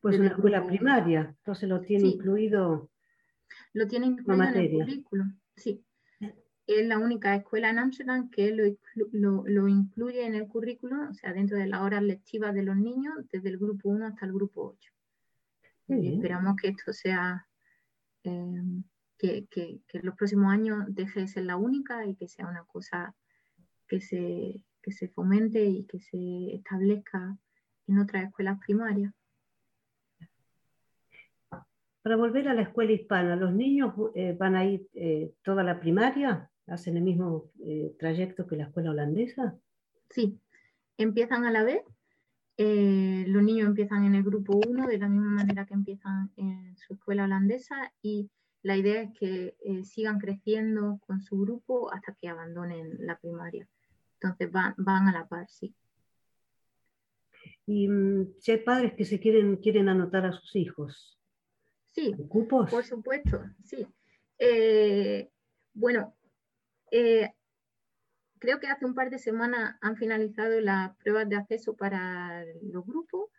Pues 0.00 0.16
una 0.16 0.26
el 0.26 0.32
escuela 0.32 0.66
primaria, 0.66 1.34
entonces 1.38 1.68
lo 1.68 1.80
tiene 1.80 2.04
Sí. 2.04 2.14
incluido. 2.14 2.90
Lo 3.72 3.86
tienen 3.86 4.12
incluido 4.12 4.42
en 4.44 4.48
el 4.56 4.70
currículum. 4.84 5.38
Sí. 5.56 5.84
Es 6.66 6.86
la 6.86 6.98
única 6.98 7.34
escuela 7.34 7.70
en 7.70 7.78
Amsterdam 7.78 8.28
que 8.30 8.50
lo, 8.54 8.64
lo- 9.12 9.44
lo 9.46 9.68
incluye 9.68 10.26
en 10.26 10.34
el 10.34 10.46
currículum, 10.46 11.08
o 11.08 11.14
sea, 11.14 11.32
dentro 11.32 11.56
de 11.56 11.66
las 11.66 11.80
horas 11.80 12.02
lectivas 12.02 12.54
de 12.54 12.62
los 12.62 12.76
niños, 12.76 13.14
desde 13.32 13.48
el 13.48 13.56
grupo 13.58 13.88
1 13.88 14.06
hasta 14.06 14.26
el 14.26 14.34
grupo 14.34 14.76
8. 14.76 14.92
Qué 15.86 15.94
Y 15.96 16.00
bien. 16.00 16.14
esperamos 16.14 16.56
que 16.60 16.68
esto 16.68 16.92
sea, 16.92 17.46
eh, 18.24 18.62
que, 19.16 19.46
que- 19.46 19.80
que 19.88 19.98
en 19.98 20.04
los 20.06 20.14
próximos 20.14 20.52
años 20.52 20.84
deje 20.88 21.20
de 21.20 21.28
ser 21.28 21.44
la 21.44 21.56
única 21.56 22.04
y 22.06 22.14
que 22.16 22.28
sea 22.28 22.46
una 22.46 22.64
cosa 22.64 23.14
que 23.86 24.02
se, 24.02 24.62
que 24.82 24.92
se 24.92 25.08
fomente 25.08 25.64
y 25.64 25.84
que 25.84 26.00
se 26.00 26.54
establezca 26.54 27.38
en 27.86 27.98
otras 27.98 28.24
escuelas 28.26 28.58
primarias. 28.58 29.14
Para 32.08 32.16
volver 32.16 32.48
a 32.48 32.54
la 32.54 32.62
escuela 32.62 32.92
hispana, 32.92 33.36
¿los 33.36 33.52
niños 33.52 33.92
eh, 34.14 34.32
van 34.32 34.56
a 34.56 34.64
ir 34.64 34.88
eh, 34.94 35.34
toda 35.42 35.62
la 35.62 35.78
primaria? 35.78 36.50
¿Hacen 36.66 36.96
el 36.96 37.02
mismo 37.02 37.50
eh, 37.62 37.94
trayecto 37.98 38.46
que 38.46 38.56
la 38.56 38.64
escuela 38.64 38.92
holandesa? 38.92 39.58
Sí, 40.08 40.40
empiezan 40.96 41.44
a 41.44 41.50
la 41.50 41.64
vez. 41.64 41.82
los 42.56 43.42
niños 43.42 43.68
empiezan 43.68 44.04
en 44.04 44.14
el 44.14 44.22
grupo 44.22 44.58
1 44.66 44.86
de 44.86 44.96
la 44.96 45.06
misma 45.06 45.32
manera 45.32 45.66
que 45.66 45.74
empiezan 45.74 46.30
en 46.38 46.78
su 46.78 46.94
escuela 46.94 47.24
holandesa 47.24 47.92
y 48.00 48.30
la 48.62 48.78
idea 48.78 49.02
es 49.02 49.10
que 49.12 49.54
sigan 49.84 50.18
creciendo 50.18 51.00
con 51.06 51.20
su 51.20 51.38
grupo 51.38 51.92
hasta 51.92 52.14
que 52.14 52.28
abandonen 52.28 52.96
la 53.00 53.18
primaria. 53.18 53.68
Entonces 54.14 54.50
van, 54.50 54.72
van 54.78 55.08
a 55.08 55.12
la 55.12 55.28
par, 55.28 55.46
sí. 55.50 55.74
Y 57.66 57.86
mm, 57.86 58.32
si 58.38 58.52
hay 58.52 58.58
padres 58.60 58.94
que 58.94 59.04
se 59.04 59.20
quieren, 59.20 59.56
quieren 59.56 59.90
anotar 59.90 60.24
a 60.24 60.32
sus 60.32 60.56
hijos, 60.56 61.17
Sí, 61.98 62.14
¿hay 62.16 62.28
cupos? 62.28 62.70
Por 62.70 62.84
supuesto, 62.84 63.42
sí. 63.64 63.84
Eh, 64.38 65.28
bueno, 65.74 66.14
Eh, 66.90 67.28
creo 68.38 68.60
que 68.60 68.68
hace 68.68 68.86
un 68.86 68.94
par 68.94 69.10
de 69.10 69.18
semanas 69.18 69.76
han 69.80 69.96
finalizado 69.96 70.60
las 70.60 70.96
pruebas 70.98 71.28
de 71.28 71.36
acceso 71.36 71.74
para 71.76 72.44
los 72.62 72.86
grupos 72.86 73.30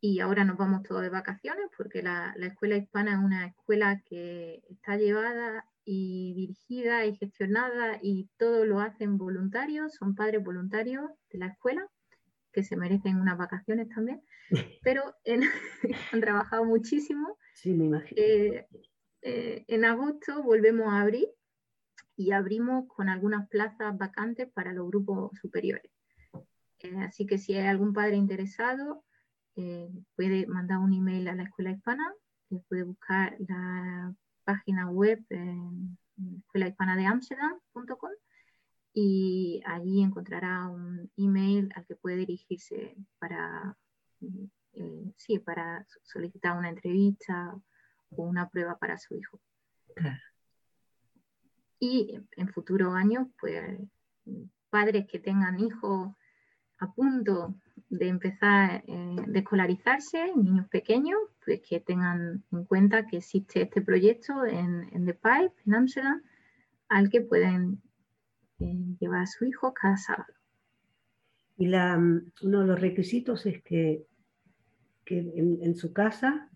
y 0.00 0.20
ahora 0.20 0.44
nos 0.44 0.56
vamos 0.56 0.82
todos 0.82 1.02
de 1.02 1.10
vacaciones 1.10 1.66
porque 1.76 2.02
la, 2.02 2.34
escuela 2.40 2.76
hispana 2.76 3.12
es 3.12 3.18
una 3.18 3.46
escuela 3.46 4.02
que 4.06 4.62
está 4.70 4.96
llevada 4.96 5.66
y 5.84 6.32
dirigida 6.34 7.04
y 7.06 7.14
gestionada 7.14 7.98
y 8.02 8.28
todo 8.38 8.64
lo 8.64 8.80
hacen 8.80 9.18
voluntarios, 9.18 9.94
son 9.94 10.14
padres 10.14 10.42
voluntarios 10.42 11.10
de 11.30 11.38
la 11.38 11.46
escuela 11.48 11.88
que 12.52 12.62
se 12.62 12.76
merecen 12.76 13.20
unas 13.20 13.38
vacaciones 13.38 13.88
también, 13.88 14.22
pero 14.82 15.14
han 16.12 16.20
trabajado 16.20 16.64
muchísimo. 16.64 17.38
Sí, 17.54 17.74
me 17.74 17.86
imagino. 17.86 18.20
Eh, 18.20 18.66
eh, 19.22 19.64
en 19.68 19.84
agosto 19.84 20.42
volvemos 20.42 20.92
a 20.92 21.00
abrir 21.00 21.28
y 22.16 22.32
abrimos 22.32 22.86
con 22.88 23.08
algunas 23.08 23.48
plazas 23.48 23.96
vacantes 23.96 24.50
para 24.52 24.72
los 24.72 24.88
grupos 24.88 25.30
superiores. 25.40 25.90
Eh, 26.80 26.96
así 26.98 27.26
que 27.26 27.38
si 27.38 27.54
hay 27.54 27.66
algún 27.66 27.92
padre 27.92 28.16
interesado, 28.16 29.04
puede 30.16 30.46
mandar 30.46 30.78
un 30.78 30.94
email 30.94 31.28
a 31.28 31.34
la 31.34 31.42
Escuela 31.42 31.72
Hispana, 31.72 32.04
puede 32.68 32.84
buscar 32.84 33.36
la 33.46 34.14
página 34.44 34.90
web 34.90 35.22
en 35.28 35.98
escuela 36.38 36.68
hispana 36.68 36.96
de 36.96 37.06
Amsterdam.com 37.06 38.10
y 38.94 39.62
allí 39.64 40.02
encontrará 40.02 40.68
un 40.68 41.10
email 41.16 41.72
al 41.74 41.86
que 41.86 41.96
puede 41.96 42.16
dirigirse 42.16 42.94
para, 43.18 43.76
eh, 44.74 45.12
sí, 45.16 45.38
para 45.38 45.86
solicitar 46.02 46.56
una 46.56 46.68
entrevista 46.68 47.54
o 48.10 48.22
una 48.22 48.48
prueba 48.48 48.78
para 48.78 48.98
su 48.98 49.16
hijo. 49.16 49.40
Y 51.78 52.20
en 52.36 52.48
futuros 52.48 52.94
años, 52.94 53.28
pues 53.40 53.80
padres 54.70 55.06
que 55.06 55.18
tengan 55.18 55.60
hijos 55.60 56.14
a 56.78 56.92
punto 56.92 57.54
de 57.90 58.08
empezar 58.08 58.82
eh, 58.86 59.16
de 59.26 59.38
escolarizarse, 59.38 60.32
niños 60.34 60.66
pequeños, 60.68 61.18
pues 61.44 61.60
que 61.60 61.78
tengan 61.78 62.42
en 62.50 62.64
cuenta 62.64 63.06
que 63.06 63.18
existe 63.18 63.62
este 63.62 63.82
proyecto 63.82 64.44
en, 64.44 64.88
The 65.04 65.14
Pipe, 65.14 65.54
en 65.66 65.74
Amsterdam, 65.74 66.22
al 66.88 67.10
que 67.10 67.20
pueden 67.20 67.82
eh, 68.62 68.96
llevar 69.00 69.22
a 69.22 69.26
su 69.26 69.44
hijo 69.44 69.72
cada 69.74 69.96
sábado. 69.96 70.34
Y 71.56 71.66
la, 71.66 71.98
mm, 71.98 72.32
uno 72.42 72.60
de 72.60 72.66
los 72.66 72.80
requisitos 72.80 73.46
es 73.46 73.62
que, 73.62 74.06
que 75.04 75.18
en, 75.18 75.74
su 75.74 75.92
casa 75.92 76.48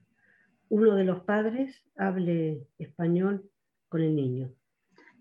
uno 0.69 0.95
de 0.95 1.05
los 1.05 1.21
padres 1.21 1.85
hable 1.97 2.67
español 2.79 3.49
con 3.89 4.03
el 4.03 4.15
niño. 4.15 4.53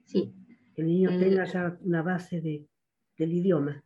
Sí. 0.06 0.34
Que 0.76 0.82
el 0.82 0.88
niño 0.88 1.10
tenga 1.10 1.46
ya 1.46 1.78
una 1.82 2.02
base 2.02 2.42
de, 2.42 2.68
del 3.18 3.34
idioma 3.34 3.86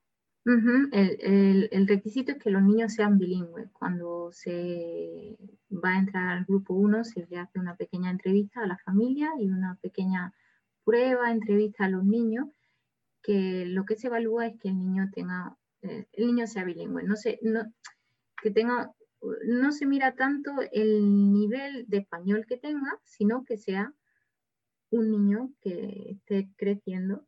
el, 0.92 1.88
requisito 1.88 2.32
es 2.32 2.38
que 2.38 2.50
los 2.50 2.64
niños 2.64 2.94
sean 2.94 3.18
bilingües. 3.18 3.70
Cuando 3.72 4.32
se 4.32 5.38
va 5.72 5.96
a 5.96 6.00
entrar 6.00 6.30
al 6.30 6.46
grupo 6.46 6.74
1 6.74 7.04
se 7.04 7.28
le 7.28 7.38
hace 7.38 7.60
una 7.60 7.76
pequeña 7.76 8.10
entrevista 8.10 8.62
a 8.62 8.68
la 8.68 8.78
familia 8.78 9.32
y 9.40 9.50
una 9.50 9.78
pequeña 9.82 10.34
prueba, 10.84 11.32
entrevista 11.32 11.86
a 11.86 11.90
los 11.90 12.04
niños, 12.04 12.48
que 13.22 13.66
lo 13.66 13.86
que 13.86 13.96
se 13.96 14.08
evalúa 14.08 14.48
es 14.48 14.58
que 14.60 14.70
el 14.70 14.78
niño 14.78 15.10
tenga, 15.14 15.58
eh, 15.82 16.08
el 16.14 16.28
niño 16.28 16.48
sea 16.48 16.64
bilingüe. 16.64 17.04
No 17.04 17.16
se, 17.16 17.40
no, 17.42 17.72
que 18.42 18.52
tenga, 18.52 18.94
no 19.46 19.72
se 19.72 19.86
mira 19.86 20.16
tanto 20.16 20.52
el 20.72 21.32
nivel 21.32 21.86
de 21.88 21.98
español 21.98 22.46
que 22.48 22.58
tenga, 22.58 23.00
sino 23.04 23.44
que 23.44 23.58
sea 23.58 23.94
un 24.92 25.12
niño 25.12 25.52
que 25.62 26.12
esté 26.12 26.50
creciendo. 26.56 27.28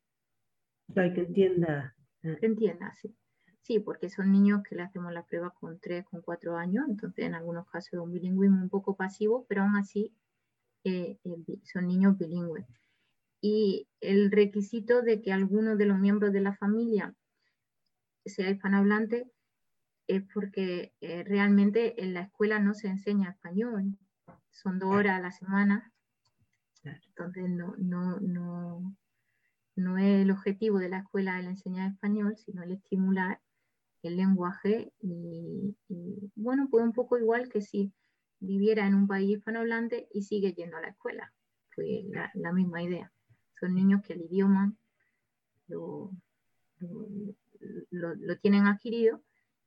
Para 0.94 1.14
que 1.14 1.22
entienda 1.22 1.96
entienda, 2.24 2.94
sí. 3.02 3.16
Sí, 3.62 3.80
porque 3.80 4.10
son 4.10 4.32
niños 4.32 4.64
que 4.68 4.76
le 4.76 4.82
hacemos 4.82 5.14
la 5.14 5.24
prueba 5.24 5.52
con 5.52 5.80
3, 5.80 6.06
con 6.06 6.22
4 6.22 6.58
años, 6.58 6.86
entonces 6.90 7.26
en 7.26 7.36
algunos 7.36 7.68
casos 7.68 7.94
es 7.94 8.00
un 8.00 8.12
bilingüismo 8.12 8.62
un 8.62 8.70
poco 8.70 8.96
pasivo, 8.96 9.46
pero 9.48 9.62
aún 9.62 9.76
así 9.76 10.14
eh, 10.84 11.20
son 11.64 11.88
niños 11.88 12.18
bilingües. 12.18 12.66
Y 13.42 13.88
el 14.00 14.32
requisito 14.32 15.02
de 15.02 15.22
que 15.22 15.34
alguno 15.34 15.76
de 15.76 15.86
los 15.86 15.98
miembros 15.98 16.32
de 16.32 16.42
la 16.42 16.56
familia 16.56 17.16
sea 18.26 18.50
hispanohablante 18.50 19.32
es 20.08 20.24
porque 20.34 20.94
eh, 21.02 21.24
realmente 21.24 22.04
en 22.04 22.14
la 22.14 22.22
escuela 22.22 22.60
no 22.60 22.74
se 22.74 22.88
enseña 22.88 23.32
español, 23.32 23.98
son 24.52 24.78
dos 24.78 24.92
horas 24.92 25.18
a 25.18 25.22
la 25.22 25.32
semana, 25.32 25.92
entonces 26.84 27.50
no, 27.50 27.76
no, 27.78 28.20
no, 28.20 28.96
no 29.76 29.98
es 29.98 30.22
el 30.22 30.32
objetivo 30.32 30.80
de 30.80 30.90
la 30.90 31.00
escuela 31.00 31.40
el 31.40 31.48
enseñar 31.48 31.92
español, 31.92 32.36
sino 32.38 32.64
el 32.64 32.74
estimular 32.74 33.40
el 34.04 34.18
lenguaje 34.18 34.92
y, 35.00 35.76
bueno, 36.36 36.68
pues 36.70 36.84
un 36.84 36.94
poco 36.94 37.18
igual 37.18 37.50
que 37.50 37.62
si 37.62 37.94
viviera 38.40 38.88
en 38.88 38.96
un 38.96 39.08
país 39.08 39.38
hispanohablante 39.38 40.08
y 40.12 40.24
sigue 40.24 40.54
yendo 40.54 40.78
a 40.78 40.82
la 40.82 40.90
escuela. 40.90 41.34
Pues 41.76 42.04
la, 42.36 42.52
misma 42.52 42.84
idea. 42.84 43.12
Son 43.62 43.76
niños 43.76 44.02
que 44.02 44.14
el 44.14 44.24
idioma 44.24 44.74
lo, 45.68 46.10
tienen 48.42 48.66
adquirido 48.66 49.22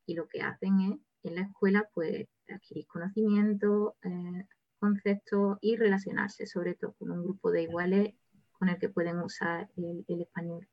y 0.04 0.14
lo 0.14 0.26
que 0.26 0.42
hacen 0.42 0.80
es 0.80 0.98
en 1.22 1.36
la 1.36 1.42
escuela 1.42 1.88
pues 1.94 2.26
adquirir 2.48 2.88
conocimiento, 2.88 3.96
eh, 4.02 4.48
conceptos 4.80 5.58
y 5.60 5.76
relacionarse 5.76 6.44
sobre 6.46 6.74
todo 6.74 6.94
con 6.94 7.12
un 7.12 7.22
grupo 7.22 7.52
de 7.52 7.62
iguales 7.62 8.14
con 8.50 8.68
el 8.68 8.78
que 8.78 8.88
pueden 8.88 9.20
usar 9.20 9.70
el, 9.76 10.04
español. 10.20 10.68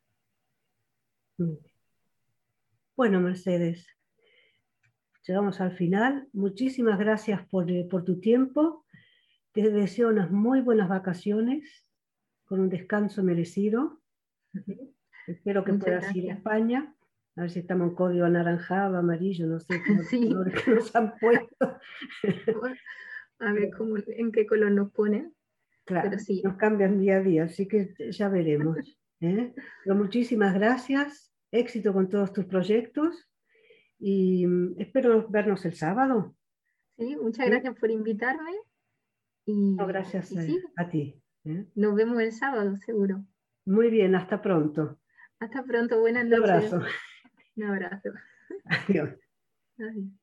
Bueno, 2.95 3.19
Mercedes, 3.19 3.85
llegamos 5.27 5.61
al 5.61 5.73
final. 5.73 6.27
Muchísimas 6.33 6.97
gracias 6.97 7.45
por, 7.49 7.69
eh, 7.69 7.87
tu 7.87 8.19
tiempo. 8.19 8.83
Te 9.51 9.69
deseo 9.69 10.09
unas 10.09 10.31
muy 10.31 10.61
buenas 10.61 10.89
vacaciones 10.89 11.85
con 12.51 12.59
un 12.59 12.67
descanso 12.67 13.23
merecido. 13.23 14.01
Espero 15.25 15.63
que 15.63 15.71
puedas 15.71 16.13
ir 16.13 16.29
a 16.29 16.33
España. 16.33 16.93
A 17.37 17.43
ver 17.43 17.49
si 17.49 17.59
estamos 17.59 17.87
en 17.87 17.95
código 17.95 18.25
anaranjado, 18.25 18.97
amarillo, 18.97 19.47
no 19.47 19.57
sé 19.61 19.67
qué 20.51 20.61
que 20.65 20.71
nos 20.71 20.93
han 20.93 21.17
puesto. 21.17 21.79
a 23.39 23.53
ver 23.53 23.71
cómo, 23.77 23.95
en 24.05 24.33
qué 24.33 24.45
color 24.45 24.69
nos 24.71 24.91
ponen. 24.91 25.33
Claro, 25.85 26.11
nos 26.43 26.57
cambian 26.57 26.99
día 26.99 27.19
a 27.19 27.21
día, 27.21 27.45
así 27.45 27.69
que 27.69 27.95
ya 28.11 28.27
veremos. 28.27 28.75
¿eh? 29.21 29.53
Pero 29.85 29.95
muchísimas 29.95 30.53
gracias, 30.53 31.33
éxito 31.51 31.93
con 31.93 32.09
todos 32.09 32.33
tus 32.33 32.43
proyectos 32.43 33.29
y 33.97 34.45
mm, 34.45 34.75
espero 34.77 35.25
vernos 35.29 35.63
el 35.63 35.75
sábado. 35.75 36.35
Sí, 36.97 37.15
muchas 37.15 37.47
gracias 37.47 37.79
por 37.79 37.91
invitarme. 37.91 38.51
Y, 39.45 39.77
gracias 39.77 40.35
a, 40.75 40.89
ti. 40.89 41.20
¿Eh? 41.45 41.65
Nos 41.75 41.95
vemos 41.95 42.21
el 42.21 42.31
sábado, 42.31 42.75
seguro. 42.77 43.23
Muy 43.65 43.89
bien, 43.89 44.15
hasta 44.15 44.41
pronto. 44.41 44.99
Hasta 45.39 45.63
pronto, 45.63 45.99
buenas 45.99 46.25
noches. 46.25 46.43
Un 46.43 46.49
abrazo. 46.49 46.81
Un 47.55 47.63
abrazo. 47.63 48.09
Adiós. 48.65 49.09
Adiós. 49.77 50.21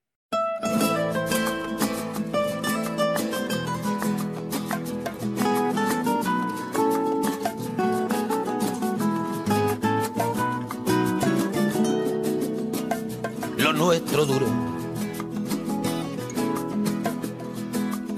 nuestro 13.79 14.27
duro. 14.27 14.47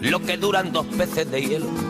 Lo 0.00 0.20
que 0.20 0.36
duran 0.36 0.72
dos 0.72 0.86
peces 0.86 1.30
de 1.30 1.42
hielo 1.42 1.89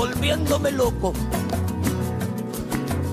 volviéndome 0.00 0.70
loco, 0.70 1.12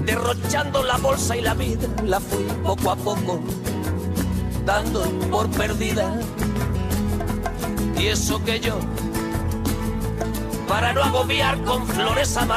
derrochando 0.05 0.83
la 0.83 0.95
bolsa 0.95 1.35
y 1.35 1.41
la 1.41 1.53
vida, 1.53 1.85
la 2.05 2.21
fui 2.21 2.45
poco 2.63 2.91
a 2.91 2.95
poco, 2.95 3.41
dando 4.65 5.01
por 5.29 5.49
perdida. 5.49 6.17
Y 7.99 8.07
eso 8.07 8.41
que 8.45 8.61
yo, 8.61 8.79
para 10.69 10.93
no 10.93 11.03
agobiar 11.03 11.61
con 11.65 11.85
flores 11.85 12.37
a 12.37 12.47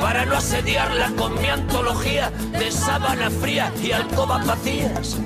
para 0.00 0.24
no 0.24 0.36
asediarla 0.36 1.10
con 1.18 1.38
mi 1.42 1.48
antología 1.48 2.30
de 2.58 2.70
sábana 2.72 3.28
fría 3.28 3.70
y 3.82 3.92
alcobas 3.92 4.46
vacías, 4.46 5.18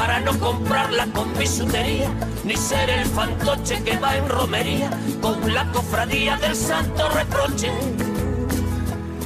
para 0.00 0.18
no 0.18 0.32
comprarla 0.38 1.06
con 1.12 1.30
bisutería, 1.38 2.08
ni 2.42 2.56
ser 2.56 2.88
el 2.88 3.04
fantoche 3.04 3.82
que 3.84 3.98
va 3.98 4.16
en 4.16 4.26
romería 4.30 4.88
con 5.20 5.52
la 5.52 5.70
cofradía 5.72 6.38
del 6.38 6.56
santo 6.56 7.06
reproche. 7.10 7.70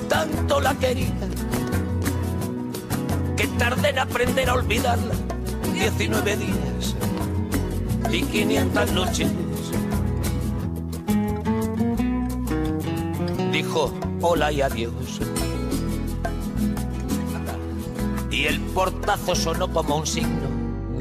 Tanto 0.09 0.61
la 0.61 0.75
quería 0.75 1.15
que 3.37 3.47
tardé 3.57 3.91
en 3.91 4.01
aprender 4.01 4.51
a 4.51 4.55
olvidarla 4.55 5.15
19 5.73 6.37
días 6.39 6.97
y 8.11 8.23
500 8.23 8.93
noches. 8.93 9.31
dijo 13.53 13.95
hola 14.21 14.51
y 14.51 14.61
adiós. 14.61 15.21
Y 18.33 18.47
el 18.47 18.61
portazo 18.61 19.37
sonó 19.37 19.73
como 19.73 19.99
un 19.99 20.07
signo 20.09 20.64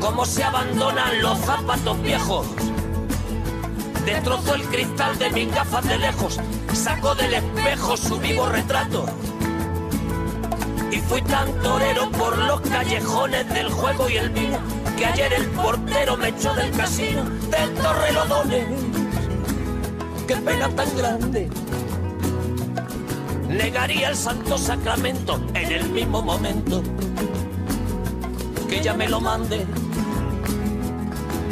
como 0.00 0.24
se 0.24 0.42
abandonan 0.42 1.22
los 1.22 1.38
zapatos 1.38 2.02
viejos. 2.02 2.46
Destrozó 4.04 4.54
el 4.54 4.62
cristal 4.62 5.18
de 5.18 5.30
mis 5.30 5.54
gafas 5.54 5.86
de 5.86 5.98
lejos, 5.98 6.40
sacó 6.72 7.14
del 7.14 7.34
espejo 7.34 7.96
su 7.96 8.18
vivo 8.18 8.46
retrato. 8.46 9.06
Y 10.90 10.96
fui 10.96 11.22
tan 11.22 11.52
torero 11.62 12.10
por 12.10 12.36
los 12.38 12.60
callejones 12.62 13.48
del 13.50 13.70
juego 13.70 14.08
y 14.08 14.16
el 14.16 14.30
vino, 14.30 14.58
que 14.96 15.06
ayer 15.06 15.32
el 15.32 15.46
portero 15.48 16.16
me 16.16 16.28
echó 16.28 16.54
del 16.54 16.70
casino 16.72 17.22
del 17.50 17.74
Torrelodones 17.74 18.90
qué 20.30 20.36
pena 20.36 20.68
tan 20.68 20.96
grande. 20.96 21.50
Negaría 23.48 24.10
el 24.10 24.16
santo 24.16 24.56
sacramento 24.56 25.40
en 25.54 25.72
el 25.72 25.88
mismo 25.88 26.22
momento 26.22 26.84
que 28.68 28.78
ella 28.78 28.94
me 28.94 29.08
lo 29.08 29.20
mande. 29.20 29.66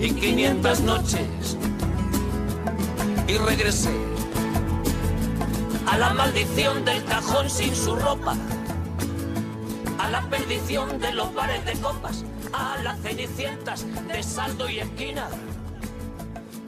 y 0.00 0.12
500 0.12 0.80
noches 0.80 1.56
y 3.28 3.36
regresé 3.38 3.94
a 5.86 5.98
la 5.98 6.14
maldición 6.14 6.84
del 6.84 7.04
cajón 7.04 7.50
sin 7.50 7.74
su 7.74 7.94
ropa, 7.94 8.36
a 9.98 10.10
la 10.10 10.22
perdición 10.28 10.98
de 10.98 11.12
los 11.12 11.34
bares 11.34 11.64
de 11.64 11.72
copas 11.74 12.24
a 12.52 12.82
las 12.82 13.00
cenicientas 13.00 13.86
de 14.08 14.22
saldo 14.22 14.68
y 14.68 14.80
esquina. 14.80 15.28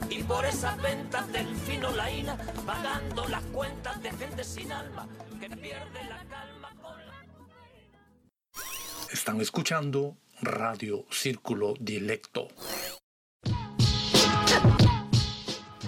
Y 0.09 0.23
por 0.23 0.45
esas 0.45 0.79
ventas 0.81 1.31
del 1.31 1.47
fino 1.55 1.91
laína, 1.91 2.37
pagando 2.65 3.27
las 3.27 3.43
cuentas 3.45 4.01
de 4.01 4.11
gente 4.11 4.43
sin 4.43 4.71
alma 4.71 5.07
que 5.39 5.49
pierde 5.49 6.03
la 6.07 6.23
calma 6.29 6.69
con 6.81 7.05
la... 7.05 7.25
Están 9.11 9.41
escuchando 9.41 10.17
Radio 10.41 11.05
Círculo 11.09 11.73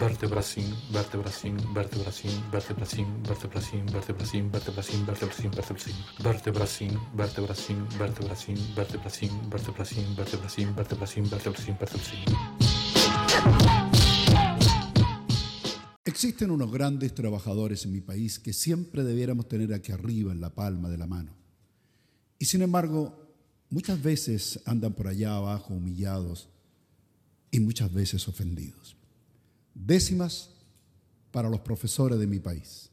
Dilecto. 0.05 0.25
vertebracin, 0.25 0.65
vertebracin, 0.91 1.57
vertebracin, 1.73 2.31
vertebracin, 2.51 3.07
vertebracin, 3.23 3.85
vertebracin, 3.91 4.51
vertebracin, 4.51 5.05
vertebracin, 5.05 5.49
vertebracin, 5.57 5.91
vertebracin, 6.21 6.99
vertebracin, 7.15 7.77
vertebracin, 7.97 8.57
vertebracin, 8.75 10.15
vertebracin, 10.15 10.15
vertebracin, 10.15 10.75
vertebracin, 10.75 11.29
vertebracin, 11.29 11.77
vertebracin. 11.79 12.25
Existen 16.05 16.51
unos 16.51 16.71
grandes 16.71 17.13
trabajadores 17.15 17.85
en 17.85 17.91
mi 17.91 18.01
país 18.01 18.39
que 18.39 18.53
siempre 18.53 19.03
debiéramos 19.03 19.47
tener 19.47 19.73
aquí 19.73 19.91
arriba 19.91 20.31
en 20.31 20.39
la 20.39 20.53
palma 20.53 20.89
de 20.89 20.97
la 20.97 21.07
mano. 21.07 21.35
Y 22.37 22.45
sin 22.45 22.61
embargo, 22.61 23.33
muchas 23.69 24.01
veces 24.01 24.61
andan 24.65 24.93
por 24.93 25.07
allá 25.07 25.35
abajo 25.35 25.73
humillados 25.73 26.49
y 27.49 27.59
muchas 27.59 27.91
veces 27.91 28.27
ofendidos 28.27 28.94
décimas 29.75 30.49
para 31.31 31.49
los 31.49 31.59
profesores 31.59 32.17
de 32.17 32.25
mi 32.25 32.39
país. 32.39 32.89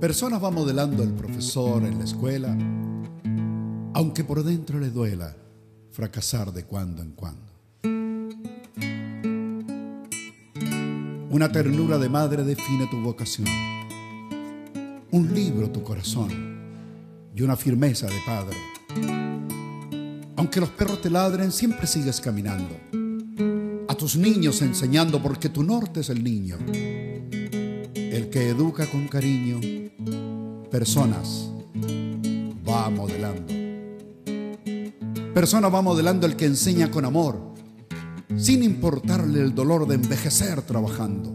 Personas 0.00 0.42
va 0.42 0.50
modelando 0.50 1.02
el 1.02 1.12
profesor 1.12 1.84
en 1.84 1.98
la 1.98 2.04
escuela, 2.04 2.56
aunque 3.94 4.24
por 4.24 4.42
dentro 4.42 4.80
le 4.80 4.90
duela 4.90 5.36
fracasar 5.90 6.52
de 6.52 6.64
cuando 6.64 7.02
en 7.02 7.12
cuando. 7.12 7.52
Una 11.30 11.52
ternura 11.52 11.98
de 11.98 12.08
madre 12.08 12.44
define 12.44 12.86
tu 12.90 13.00
vocación, 13.02 13.48
un 15.10 15.34
libro 15.34 15.70
tu 15.70 15.82
corazón 15.82 16.30
y 17.34 17.42
una 17.42 17.56
firmeza 17.56 18.06
de 18.06 18.18
padre 18.26 19.25
aunque 20.36 20.60
los 20.60 20.70
perros 20.70 21.00
te 21.00 21.10
ladren, 21.10 21.50
siempre 21.50 21.86
sigues 21.86 22.20
caminando. 22.20 22.76
A 23.88 23.94
tus 23.94 24.16
niños 24.16 24.60
enseñando 24.62 25.22
porque 25.22 25.48
tu 25.48 25.62
norte 25.62 26.00
es 26.00 26.10
el 26.10 26.22
niño. 26.22 26.58
El 27.94 28.28
que 28.30 28.48
educa 28.48 28.86
con 28.86 29.08
cariño, 29.08 29.60
personas 30.70 31.50
va 32.68 32.90
modelando. 32.90 33.52
Persona 35.32 35.68
va 35.68 35.82
modelando 35.82 36.26
el 36.26 36.36
que 36.36 36.46
enseña 36.46 36.90
con 36.90 37.04
amor, 37.04 37.54
sin 38.36 38.62
importarle 38.62 39.40
el 39.40 39.54
dolor 39.54 39.86
de 39.86 39.96
envejecer 39.96 40.62
trabajando. 40.62 41.34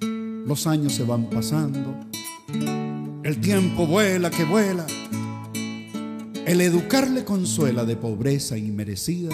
los 0.00 0.66
años 0.66 0.94
se 0.94 1.04
van 1.04 1.28
pasando, 1.28 1.94
el 3.22 3.40
tiempo 3.40 3.86
vuela 3.86 4.30
que 4.30 4.44
vuela, 4.44 4.86
el 6.48 6.62
educarle 6.62 7.26
consuela 7.26 7.84
de 7.84 7.94
pobreza 7.94 8.56
inmerecida 8.56 9.28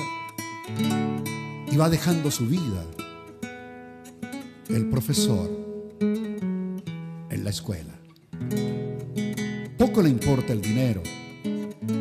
y 1.70 1.76
va 1.76 1.88
dejando 1.88 2.28
su 2.32 2.44
vida 2.44 2.84
el 4.68 4.90
profesor 4.90 5.48
en 6.00 7.44
la 7.44 7.50
escuela. 7.50 7.94
Poco 9.78 10.02
le 10.02 10.08
importa 10.08 10.52
el 10.52 10.60
dinero, 10.60 11.04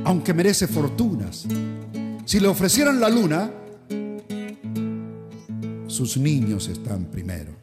aunque 0.03 0.34
merece 0.34 0.66
fortunas. 0.66 1.45
Si 2.26 2.39
le 2.39 2.47
ofrecieran 2.47 2.99
la 2.99 3.09
luna, 3.09 3.51
sus 5.86 6.18
niños 6.18 6.68
están 6.70 7.05
primero. 7.11 7.62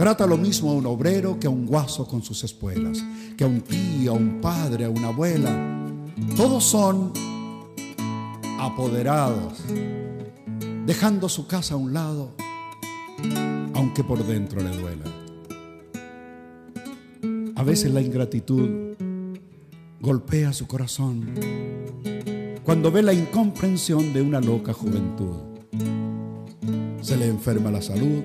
Trata 0.00 0.26
lo 0.26 0.38
mismo 0.38 0.70
a 0.70 0.72
un 0.72 0.86
obrero 0.86 1.38
que 1.38 1.46
a 1.46 1.50
un 1.50 1.66
guaso 1.66 2.08
con 2.08 2.22
sus 2.22 2.42
espuelas, 2.42 3.04
que 3.36 3.44
a 3.44 3.46
un 3.46 3.60
tío, 3.60 4.12
a 4.12 4.14
un 4.14 4.40
padre, 4.40 4.86
a 4.86 4.88
una 4.88 5.08
abuela. 5.08 5.54
Todos 6.38 6.64
son 6.64 7.12
apoderados, 8.58 9.58
dejando 10.86 11.28
su 11.28 11.46
casa 11.46 11.74
a 11.74 11.76
un 11.76 11.92
lado, 11.92 12.30
aunque 13.74 14.02
por 14.02 14.26
dentro 14.26 14.62
le 14.62 14.74
duela. 14.74 15.04
A 17.56 17.62
veces 17.62 17.92
la 17.92 18.00
ingratitud 18.00 18.96
golpea 20.00 20.54
su 20.54 20.66
corazón 20.66 21.34
cuando 22.64 22.90
ve 22.90 23.02
la 23.02 23.12
incomprensión 23.12 24.14
de 24.14 24.22
una 24.22 24.40
loca 24.40 24.72
juventud. 24.72 25.36
Se 27.02 27.18
le 27.18 27.26
enferma 27.26 27.70
la 27.70 27.82
salud, 27.82 28.22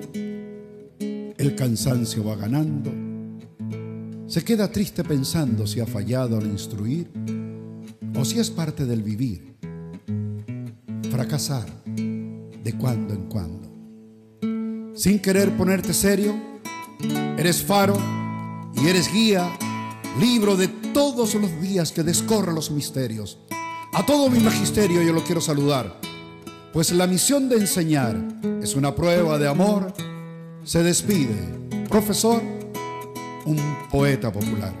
el 1.38 1.54
cansancio 1.54 2.24
va 2.24 2.36
ganando, 2.36 2.92
se 4.26 4.42
queda 4.42 4.70
triste 4.70 5.04
pensando 5.04 5.66
si 5.66 5.80
ha 5.80 5.86
fallado 5.86 6.38
al 6.38 6.46
instruir 6.46 7.10
o 8.18 8.24
si 8.24 8.40
es 8.40 8.50
parte 8.50 8.84
del 8.84 9.02
vivir, 9.02 9.56
fracasar 11.10 11.66
de 11.84 12.76
cuando 12.78 13.14
en 13.14 13.28
cuando. 13.28 13.68
Sin 14.96 15.20
querer 15.20 15.56
ponerte 15.56 15.92
serio, 15.92 16.34
eres 17.36 17.62
faro 17.62 17.96
y 18.74 18.88
eres 18.88 19.12
guía, 19.12 19.48
libro 20.18 20.56
de 20.56 20.68
todos 20.68 21.34
los 21.34 21.60
días 21.60 21.92
que 21.92 22.02
descorre 22.02 22.52
los 22.52 22.70
misterios. 22.70 23.38
A 23.92 24.04
todo 24.04 24.28
mi 24.28 24.40
magisterio 24.40 25.02
yo 25.02 25.12
lo 25.12 25.22
quiero 25.22 25.40
saludar, 25.40 26.00
pues 26.72 26.90
la 26.92 27.06
misión 27.06 27.48
de 27.48 27.56
enseñar 27.56 28.16
es 28.62 28.74
una 28.74 28.94
prueba 28.94 29.38
de 29.38 29.48
amor. 29.48 29.92
Se 30.66 30.82
despide, 30.82 31.36
profesor, 31.88 32.42
un 33.44 33.56
poeta 33.88 34.32
popular. 34.32 34.74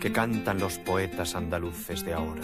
que 0.00 0.12
cantan 0.12 0.60
los 0.60 0.78
poetas 0.78 1.34
andaluces 1.34 2.04
de 2.04 2.12
ahora, 2.12 2.42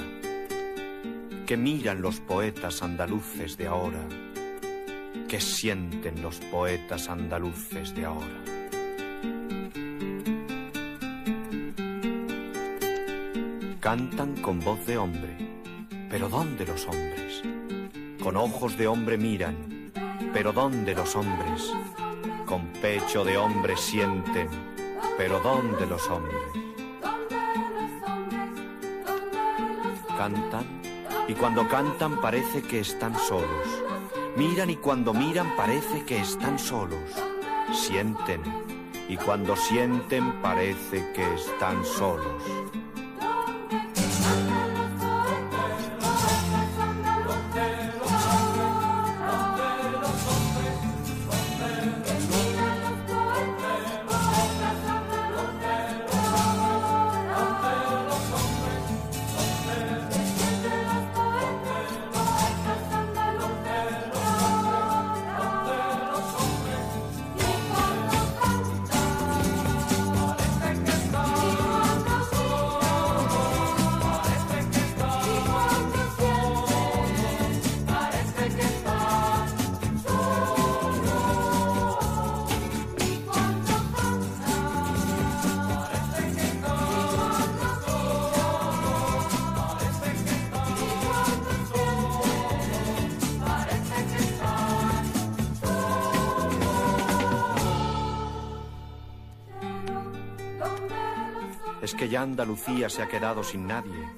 que 1.47 1.57
miran 1.57 2.03
los 2.03 2.19
poetas 2.19 2.83
andaluces 2.83 3.57
de 3.57 3.69
ahora, 3.69 4.01
que 5.31 5.41
sienten 5.41 6.23
los 6.23 6.41
poetas 6.41 7.09
andaluces 7.09 7.95
de 7.95 8.05
ahora. 8.05 8.27
Cantan 13.79 14.35
con 14.43 14.59
voz 14.59 14.85
de 14.87 14.99
hombre, 14.99 15.37
pero 16.11 16.29
¿dónde 16.29 16.67
los 16.67 16.85
hombres? 16.87 17.43
Con 18.21 18.37
ojos 18.37 18.77
de 18.77 18.89
hombre 18.89 19.17
miran, 19.19 19.93
pero 20.33 20.53
¿dónde 20.53 20.97
los 20.97 21.15
hombres? 21.15 21.71
Con 22.45 22.67
pecho 22.83 23.25
de 23.25 23.39
hombre 23.39 23.77
sienten, 23.77 24.49
pero 25.17 25.39
¿dónde 25.39 25.87
los 25.87 26.09
hombres? 26.09 26.43
Cantan 30.19 30.65
y 31.29 31.35
cuando 31.35 31.69
cantan 31.69 32.21
parece 32.21 32.63
que 32.63 32.81
están 32.81 33.17
solos. 33.17 33.90
Miran 34.37 34.71
y 34.71 34.77
cuando 34.77 35.13
miran 35.13 35.57
parece 35.57 36.05
que 36.05 36.21
están 36.21 36.59
solos. 36.59 36.99
Sienten 37.73 38.41
y 39.09 39.17
cuando 39.17 39.57
sienten 39.57 40.41
parece 40.41 41.13
que 41.13 41.35
están 41.35 41.85
solos. 41.85 42.43
Que 102.01 102.09
ya 102.09 102.23
Andalucía 102.23 102.89
se 102.89 103.03
ha 103.03 103.09
quedado 103.09 103.45
sin 103.45 103.67
nadie? 103.67 104.09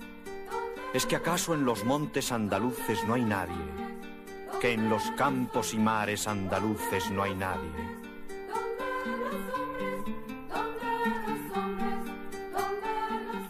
¿Es 0.95 1.05
que 1.05 1.17
acaso 1.17 1.53
en 1.53 1.65
los 1.65 1.85
montes 1.85 2.31
andaluces 2.31 3.05
no 3.09 3.15
hay 3.15 3.25
nadie? 3.25 3.57
¿Que 4.61 4.75
en 4.75 4.89
los 4.89 5.03
campos 5.17 5.75
y 5.75 5.79
mares 5.79 6.29
andaluces 6.29 7.11
no 7.11 7.25
hay 7.25 7.35
nadie? 7.35 7.99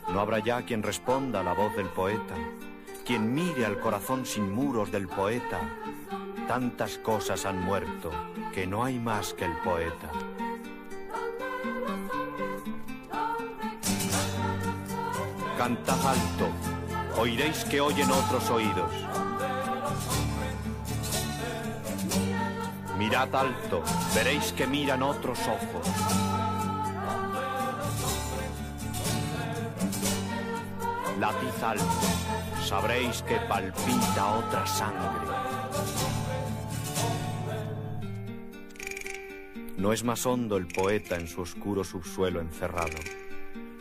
No 0.09 0.19
habrá 0.19 0.39
ya 0.39 0.63
quien 0.63 0.83
responda 0.83 1.41
a 1.41 1.45
la 1.45 1.53
voz 1.53 1.77
del 1.77 1.91
poeta, 1.91 2.35
quien 3.05 3.35
mire 3.35 3.67
al 3.67 3.81
corazón 3.81 4.25
sin 4.25 4.51
muros 4.51 4.91
del 4.91 5.09
poeta. 5.09 5.61
Tantas 6.49 6.97
cosas 6.97 7.45
han 7.45 7.61
muerto 7.61 8.11
que 8.55 8.67
no 8.67 8.83
hay 8.83 8.99
más 8.99 9.35
que 9.35 9.45
el 9.45 9.57
poeta. 9.59 10.11
Cantad 15.63 16.05
alto, 16.05 16.49
oiréis 17.21 17.65
que 17.65 17.81
oyen 17.81 18.11
otros 18.11 18.51
oídos. 18.51 18.91
Mirad 22.99 23.33
alto, 23.33 23.81
veréis 24.13 24.53
que 24.55 24.67
miran 24.67 25.05
otros 25.05 25.39
ojos. 25.47 25.87
Latid 31.21 31.63
alto, 31.63 31.85
sabréis 32.67 33.23
que 33.23 33.37
palpita 33.37 34.35
otra 34.39 34.67
sangre. 34.67 35.29
No 39.77 39.93
es 39.93 40.03
más 40.03 40.27
hondo 40.27 40.57
el 40.57 40.67
poeta 40.67 41.15
en 41.15 41.29
su 41.29 41.43
oscuro 41.43 41.85
subsuelo 41.85 42.41
encerrado. 42.41 42.99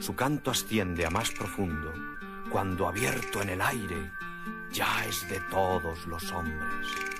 Su 0.01 0.15
canto 0.15 0.49
asciende 0.49 1.05
a 1.05 1.11
más 1.11 1.29
profundo, 1.29 1.93
cuando 2.49 2.87
abierto 2.87 3.43
en 3.43 3.49
el 3.49 3.61
aire, 3.61 4.11
ya 4.71 5.05
es 5.05 5.29
de 5.29 5.39
todos 5.51 6.07
los 6.07 6.31
hombres. 6.31 7.10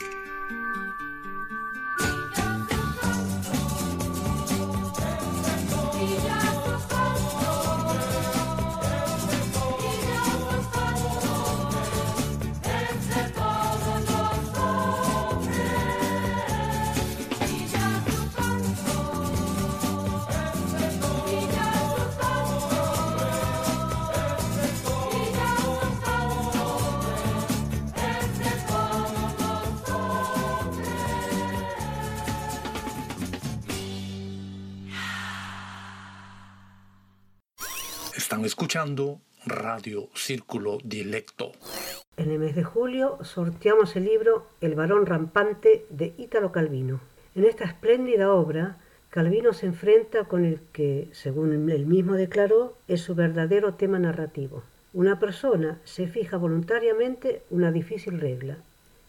En 42.16 42.32
el 42.32 42.40
mes 42.40 42.56
de 42.56 42.64
julio 42.64 43.18
sorteamos 43.22 43.98
el 43.98 44.06
libro 44.06 44.48
El 44.62 44.76
varón 44.76 45.06
rampante 45.06 45.86
de 45.90 46.14
Ítalo 46.18 46.54
Calvino. 46.54 47.02
En 47.36 47.44
esta 47.44 47.66
espléndida 47.66 48.32
obra, 48.32 48.78
Calvino 49.10 49.52
se 49.52 49.66
enfrenta 49.66 50.24
con 50.24 50.46
el 50.46 50.62
que, 50.72 51.10
según 51.12 51.70
él 51.70 51.86
mismo 51.86 52.14
declaró, 52.14 52.78
es 52.88 53.02
su 53.02 53.14
verdadero 53.14 53.74
tema 53.74 54.00
narrativo. 54.00 54.64
Una 54.94 55.20
persona 55.20 55.82
se 55.84 56.08
fija 56.08 56.38
voluntariamente 56.38 57.42
una 57.50 57.74
difícil 57.74 58.22
regla 58.22 58.56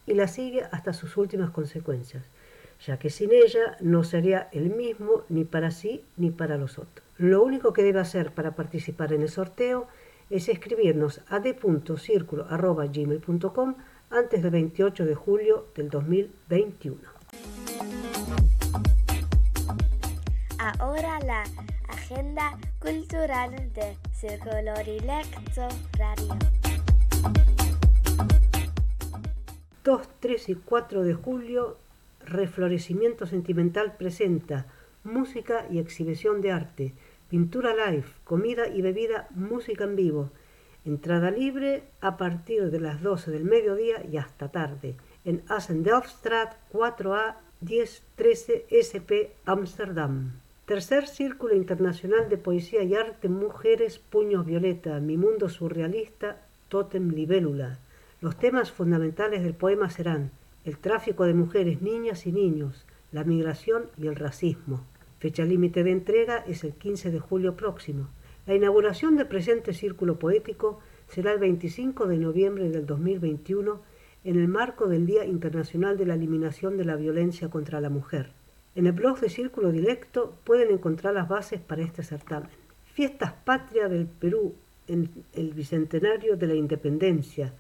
y 0.09 0.15
la 0.15 0.27
sigue 0.27 0.65
hasta 0.73 0.93
sus 0.93 1.17
últimas 1.17 1.51
consecuencias, 1.51 2.25
ya 2.85 2.97
que 2.97 3.11
sin 3.11 3.31
ella 3.31 3.77
no 3.79 4.03
sería 4.03 4.49
el 4.51 4.71
mismo 4.71 5.23
ni 5.29 5.45
para 5.45 5.71
sí 5.71 6.03
ni 6.17 6.31
para 6.31 6.59
los 6.59 6.81
otros. 6.81 7.07
Lo 7.23 7.43
único 7.45 7.73
que 7.73 7.85
debe 7.85 8.01
hacer 8.01 8.33
para 8.33 8.57
participar 8.57 9.13
en 9.13 9.23
el 9.23 9.29
sorteo 9.29 9.87
es 10.29 10.49
escribirnos 10.49 11.21
a 11.29 11.39
d.circulo.gmail.com 11.39 13.77
antes 14.11 14.43
del 14.43 14.51
28 14.51 15.05
de 15.05 15.15
julio 15.15 15.69
del 15.77 15.89
2021. 15.89 16.99
Ahora 20.81 21.21
la 21.21 21.45
agenda 21.87 22.59
cultural 22.81 23.53
de 23.73 23.97
Círculo 24.13 24.75
Dilecto 24.85 25.69
Radio. 25.97 26.37
2, 29.85 30.09
3 30.19 30.49
y 30.49 30.57
4 30.57 31.05
de 31.05 31.15
julio, 31.15 31.79
Reflorecimiento 32.27 33.29
Sentimental 33.29 33.95
presenta 33.97 34.67
música 35.05 35.67
y 35.71 35.79
exhibición 35.79 36.41
de 36.41 36.51
arte 36.51 36.93
Pintura 37.33 37.73
live, 37.73 38.05
comida 38.25 38.69
y 38.69 38.83
bebida, 38.83 39.27
música 39.31 39.85
en 39.85 39.97
vivo. 39.97 40.29
Entrada 40.85 41.31
libre 41.31 41.83
a 42.03 42.19
partir 42.19 42.71
de 42.71 42.79
las 42.79 43.01
12 43.01 43.31
del 43.31 43.45
mediodía 43.45 44.05
y 44.05 44.19
hasta 44.19 44.51
tarde. 44.51 44.97
En 45.25 45.43
Assendelfstraat 45.49 46.57
4A 46.71 47.37
1013 47.63 48.67
SP 48.69 49.33
Amsterdam. 49.47 50.33
Tercer 50.67 51.09
Círculo 51.09 51.55
Internacional 51.55 52.29
de 52.29 52.37
Poesía 52.37 52.83
y 52.83 52.95
Arte 52.95 53.31
Mujeres 53.31 53.99
Puños 53.99 54.45
Violeta, 54.45 55.01
Mi 55.01 55.17
Mundo 55.17 55.49
Surrealista, 55.49 56.37
Totem 56.69 57.13
Libélula. 57.13 57.79
Los 58.21 58.37
temas 58.37 58.71
fundamentales 58.71 59.43
del 59.43 59.55
poema 59.55 59.89
serán 59.89 60.33
el 60.67 60.77
tráfico 60.77 61.25
de 61.25 61.33
mujeres, 61.33 61.81
niñas 61.81 62.27
y 62.27 62.33
niños, 62.33 62.85
la 63.11 63.25
migración 63.25 63.87
y 63.97 64.09
el 64.09 64.17
racismo. 64.17 64.85
Fecha 65.23 65.45
límite 65.45 65.85
de 65.85 65.93
entrega 65.93 66.39
es 66.49 66.65
el 66.65 66.73
15 66.73 67.13
de 67.13 67.21
julio 67.21 67.55
próximo. 67.55 68.09
La 68.45 68.57
inauguración 68.57 69.15
del 69.15 69.29
presente 69.29 69.73
círculo 69.73 70.19
poético 70.19 70.81
será 71.07 71.31
el 71.31 71.39
25 71.39 72.09
de 72.09 72.17
noviembre 72.17 72.69
del 72.71 72.87
2021 72.87 73.81
en 74.25 74.37
el 74.37 74.49
marco 74.49 74.89
del 74.89 75.07
Día 75.07 75.25
Internacional 75.25 75.97
de 75.97 76.07
la 76.07 76.15
Eliminación 76.15 76.77
de 76.77 76.87
la 76.87 76.97
Violencia 76.97 77.49
contra 77.51 77.81
la 77.81 77.89
Mujer. 77.89 78.33
En 78.75 78.89
el 78.89 78.95
blog 78.95 79.21
de 79.21 79.29
Círculo 79.29 79.71
Directo 79.71 80.35
pueden 80.43 80.73
encontrar 80.73 81.15
las 81.15 81.29
bases 81.29 81.61
para 81.61 81.83
este 81.83 82.03
certamen. 82.03 82.51
Fiestas 82.93 83.33
Patria 83.45 83.89
del 83.89 84.09
Perú 84.09 84.57
en 84.89 85.09
el 85.35 85.53
Bicentenario 85.55 86.37
de 86.37 86.49
la 86.49 86.57
Independencia. 86.57 87.55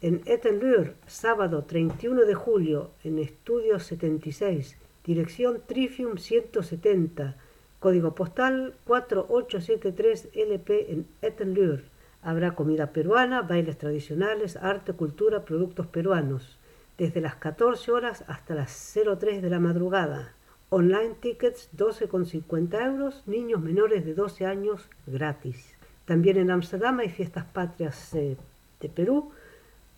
En 0.00 0.20
Etenlur, 0.26 0.94
sábado 1.06 1.62
31 1.62 2.22
de 2.24 2.34
julio, 2.34 2.90
en 3.04 3.20
Estudio 3.20 3.78
76, 3.78 4.76
dirección 5.08 5.62
Trifium 5.66 6.18
170, 6.18 7.34
código 7.80 8.14
postal 8.14 8.74
4873 8.84 10.28
LP 10.34 10.92
en 10.92 11.06
Etenlur. 11.22 11.84
Habrá 12.20 12.54
comida 12.54 12.92
peruana, 12.92 13.40
bailes 13.40 13.78
tradicionales, 13.78 14.58
arte, 14.58 14.92
cultura, 14.92 15.46
productos 15.46 15.86
peruanos, 15.86 16.58
desde 16.98 17.22
las 17.22 17.36
14 17.36 17.90
horas 17.90 18.22
hasta 18.28 18.54
las 18.54 18.70
03 18.94 19.40
de 19.40 19.48
la 19.48 19.58
madrugada. 19.58 20.34
Online 20.68 21.14
tickets 21.18 21.70
12,50 21.74 22.84
euros, 22.84 23.22
niños 23.24 23.62
menores 23.62 24.04
de 24.04 24.12
12 24.12 24.44
años 24.44 24.90
gratis. 25.06 25.74
También 26.04 26.36
en 26.36 26.50
Amsterdam 26.50 26.98
hay 26.98 27.08
fiestas 27.08 27.46
patrias 27.46 28.12
eh, 28.12 28.36
de 28.78 28.88
Perú 28.90 29.30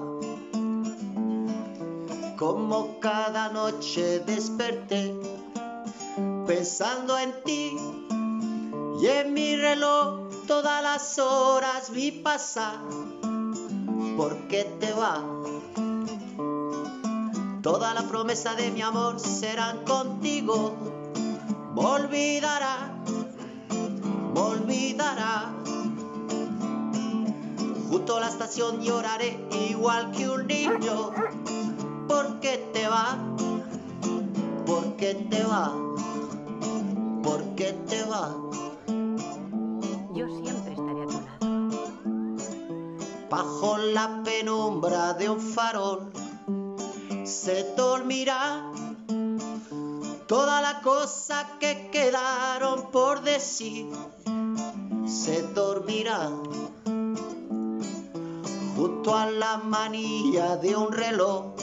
Como 2.38 3.00
cada 3.00 3.50
noche 3.50 4.20
desperté 4.20 5.16
pensando 6.46 7.18
en 7.18 7.34
ti 7.44 7.78
y 9.02 9.08
en 9.08 9.34
mi 9.34 9.56
reloj 9.56 10.30
todas 10.48 10.84
las 10.84 11.20
horas 11.20 11.90
vi 11.92 12.12
pasar. 12.12 12.80
¿Por 14.18 14.48
qué 14.48 14.66
te 14.80 14.92
va? 14.94 15.24
Toda 17.62 17.94
la 17.94 18.04
promesa 18.04 18.56
de 18.56 18.72
mi 18.72 18.82
amor 18.82 19.20
serán 19.20 19.86
contigo. 19.86 20.74
Me 21.74 21.86
olvidará 21.86 22.93
me 22.93 22.93
olvidará. 24.64 25.54
Junto 27.90 28.18
a 28.18 28.20
la 28.22 28.30
estación 28.30 28.82
lloraré 28.82 29.48
igual 29.70 30.12
que 30.12 30.30
un 30.30 30.48
niño. 30.48 31.12
¿Por 32.08 32.40
qué 32.40 32.70
te 32.74 32.88
va? 32.88 33.18
¿Por 34.66 34.96
qué 34.96 35.16
te 35.30 35.44
va? 35.44 35.74
¿Por 37.24 37.56
qué 37.56 37.74
te 37.88 38.04
va? 38.06 38.36
Yo 40.14 40.28
siempre 40.42 40.74
estaré 40.74 41.04
a 41.04 41.08
tu 41.08 41.20
lado. 41.22 41.70
Bajo 43.30 43.78
la 43.78 44.24
penumbra 44.24 45.14
de 45.14 45.30
un 45.30 45.40
farol 45.40 46.12
se 47.24 47.74
dormirá 47.76 48.72
toda 50.28 50.62
la 50.62 50.82
cosa 50.82 51.58
que 51.60 51.90
quedaron 51.92 52.92
por 52.92 53.22
decir 53.22 53.88
se 55.22 55.44
dormirá 55.54 56.30
junto 58.76 59.16
a 59.16 59.26
la 59.30 59.58
manilla 59.58 60.58
de 60.58 60.76
un 60.76 60.92
reloj 60.92 61.54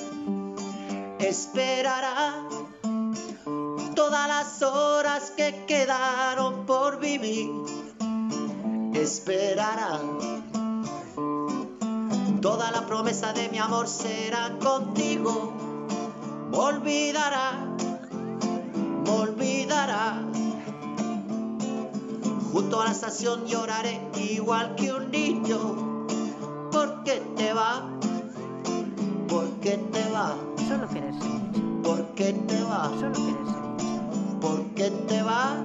esperará 1.18 2.46
todas 3.94 4.28
las 4.28 4.62
horas 4.62 5.32
que 5.36 5.64
quedaron 5.66 6.64
por 6.66 6.98
vivir. 6.98 7.50
Esperará. 8.94 10.00
Toda 12.40 12.70
la 12.70 12.86
promesa 12.86 13.32
de 13.32 13.48
mi 13.50 13.58
amor 13.58 13.86
será 13.86 14.56
contigo. 14.58 15.52
Me 16.50 16.56
olvidará, 16.56 17.52
me 19.04 19.10
olvidará. 19.10 20.29
Junto 22.52 22.80
a 22.80 22.86
la 22.86 22.90
estación 22.90 23.46
lloraré 23.46 24.00
igual 24.16 24.74
que 24.74 24.92
un 24.92 25.10
niño. 25.10 26.06
¿Por 26.72 27.04
qué 27.04 27.22
te 27.36 27.52
va? 27.52 27.88
¿Por 29.28 29.48
qué 29.60 29.78
te 29.92 30.10
va? 30.10 30.34
Solo 30.68 30.88
quererse 30.88 31.28
mucho. 31.28 31.82
¿Por 31.82 32.06
qué 32.14 32.32
te 32.32 32.62
va? 32.64 32.90
Solo 32.98 33.12
quererse 33.12 33.60
mucho. 33.62 34.40
¿Por 34.40 34.64
qué 34.74 34.90
te 34.90 35.22
va? 35.22 35.62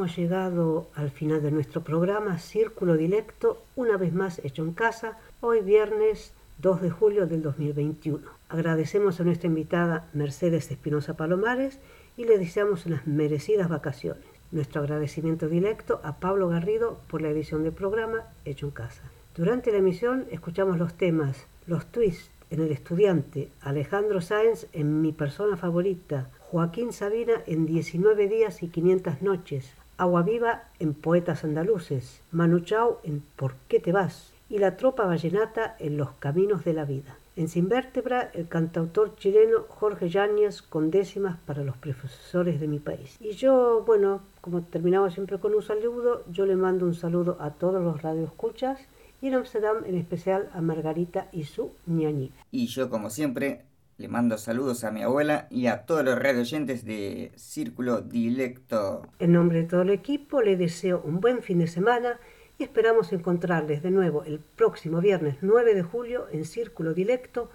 Hemos 0.00 0.16
llegado 0.16 0.88
al 0.94 1.10
final 1.10 1.42
de 1.42 1.50
nuestro 1.50 1.82
programa 1.82 2.38
Círculo 2.38 2.96
Directo, 2.96 3.62
una 3.76 3.98
vez 3.98 4.14
más 4.14 4.38
hecho 4.42 4.62
en 4.62 4.72
casa, 4.72 5.18
hoy 5.42 5.60
viernes 5.60 6.32
2 6.56 6.80
de 6.80 6.88
julio 6.88 7.26
del 7.26 7.42
2021. 7.42 8.26
Agradecemos 8.48 9.20
a 9.20 9.24
nuestra 9.24 9.48
invitada 9.48 10.08
Mercedes 10.14 10.70
Espinosa 10.70 11.18
Palomares 11.18 11.80
y 12.16 12.24
le 12.24 12.38
deseamos 12.38 12.86
unas 12.86 13.06
merecidas 13.06 13.68
vacaciones. 13.68 14.24
Nuestro 14.52 14.80
agradecimiento 14.80 15.50
directo 15.50 16.00
a 16.02 16.16
Pablo 16.16 16.48
Garrido 16.48 16.98
por 17.06 17.20
la 17.20 17.28
edición 17.28 17.62
del 17.62 17.74
programa 17.74 18.24
hecho 18.46 18.64
en 18.64 18.72
casa. 18.72 19.02
Durante 19.36 19.70
la 19.70 19.78
emisión 19.80 20.24
escuchamos 20.30 20.78
los 20.78 20.94
temas 20.94 21.44
Los 21.66 21.84
Twists 21.84 22.30
en 22.48 22.62
El 22.62 22.72
Estudiante, 22.72 23.50
Alejandro 23.60 24.22
Sáenz 24.22 24.66
en 24.72 25.02
Mi 25.02 25.12
Persona 25.12 25.58
Favorita, 25.58 26.30
Joaquín 26.38 26.94
Sabina 26.94 27.42
en 27.46 27.66
19 27.66 28.28
días 28.28 28.62
y 28.62 28.68
500 28.68 29.20
noches, 29.20 29.74
Agua 30.00 30.22
Viva 30.22 30.62
en 30.78 30.94
Poetas 30.94 31.44
Andaluces, 31.44 32.22
Manu 32.32 32.60
Chao 32.60 33.02
en 33.04 33.22
¿Por 33.36 33.52
qué 33.68 33.80
te 33.80 33.92
vas? 33.92 34.32
y 34.48 34.56
La 34.56 34.78
Tropa 34.78 35.04
Vallenata 35.04 35.76
en 35.78 35.98
Los 35.98 36.12
Caminos 36.12 36.64
de 36.64 36.72
la 36.72 36.86
Vida. 36.86 37.18
En 37.36 37.48
Sin 37.48 37.68
Vértebra, 37.68 38.30
el 38.32 38.48
cantautor 38.48 39.14
chileno 39.16 39.66
Jorge 39.68 40.08
Yáñez 40.08 40.62
con 40.62 40.90
décimas 40.90 41.38
para 41.44 41.64
los 41.64 41.76
profesores 41.76 42.60
de 42.60 42.66
mi 42.66 42.78
país. 42.78 43.18
Y 43.20 43.32
yo, 43.32 43.84
bueno, 43.86 44.22
como 44.40 44.62
terminamos 44.62 45.12
siempre 45.12 45.38
con 45.38 45.54
un 45.54 45.60
saludo, 45.62 46.24
yo 46.32 46.46
le 46.46 46.56
mando 46.56 46.86
un 46.86 46.94
saludo 46.94 47.36
a 47.38 47.50
todos 47.50 47.82
los 47.82 48.00
radioescuchas 48.00 48.80
y 49.20 49.26
en 49.26 49.34
Amsterdam 49.34 49.84
en 49.84 49.96
especial 49.96 50.48
a 50.54 50.62
Margarita 50.62 51.28
y 51.30 51.44
su 51.44 51.72
ñañita. 51.84 52.42
Y 52.50 52.68
yo, 52.68 52.88
como 52.88 53.10
siempre, 53.10 53.66
le 54.00 54.08
mando 54.08 54.38
saludos 54.38 54.84
a 54.84 54.90
mi 54.90 55.02
abuela 55.02 55.46
y 55.50 55.66
a 55.66 55.82
todos 55.82 56.02
los 56.02 56.18
radio 56.18 56.40
oyentes 56.40 56.86
de 56.86 57.32
Círculo 57.36 58.00
Dilecto. 58.00 59.02
En 59.18 59.32
nombre 59.32 59.60
de 59.60 59.68
todo 59.68 59.82
el 59.82 59.90
equipo 59.90 60.40
le 60.40 60.56
deseo 60.56 61.02
un 61.04 61.20
buen 61.20 61.42
fin 61.42 61.58
de 61.58 61.66
semana 61.66 62.18
y 62.58 62.62
esperamos 62.62 63.12
encontrarles 63.12 63.82
de 63.82 63.90
nuevo 63.90 64.24
el 64.24 64.40
próximo 64.40 65.02
viernes 65.02 65.36
9 65.42 65.74
de 65.74 65.82
julio 65.82 66.28
en 66.32 66.46
Círculo 66.46 66.94
Directo, 66.94 67.50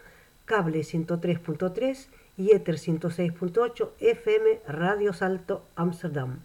cable 0.45 0.81
103.3 0.81 2.09
y 2.37 2.51
Ether 2.51 2.75
106.8 2.75 3.89
FM 3.99 4.59
Radio 4.67 5.13
Salto 5.13 5.65
Amsterdam. 5.75 6.41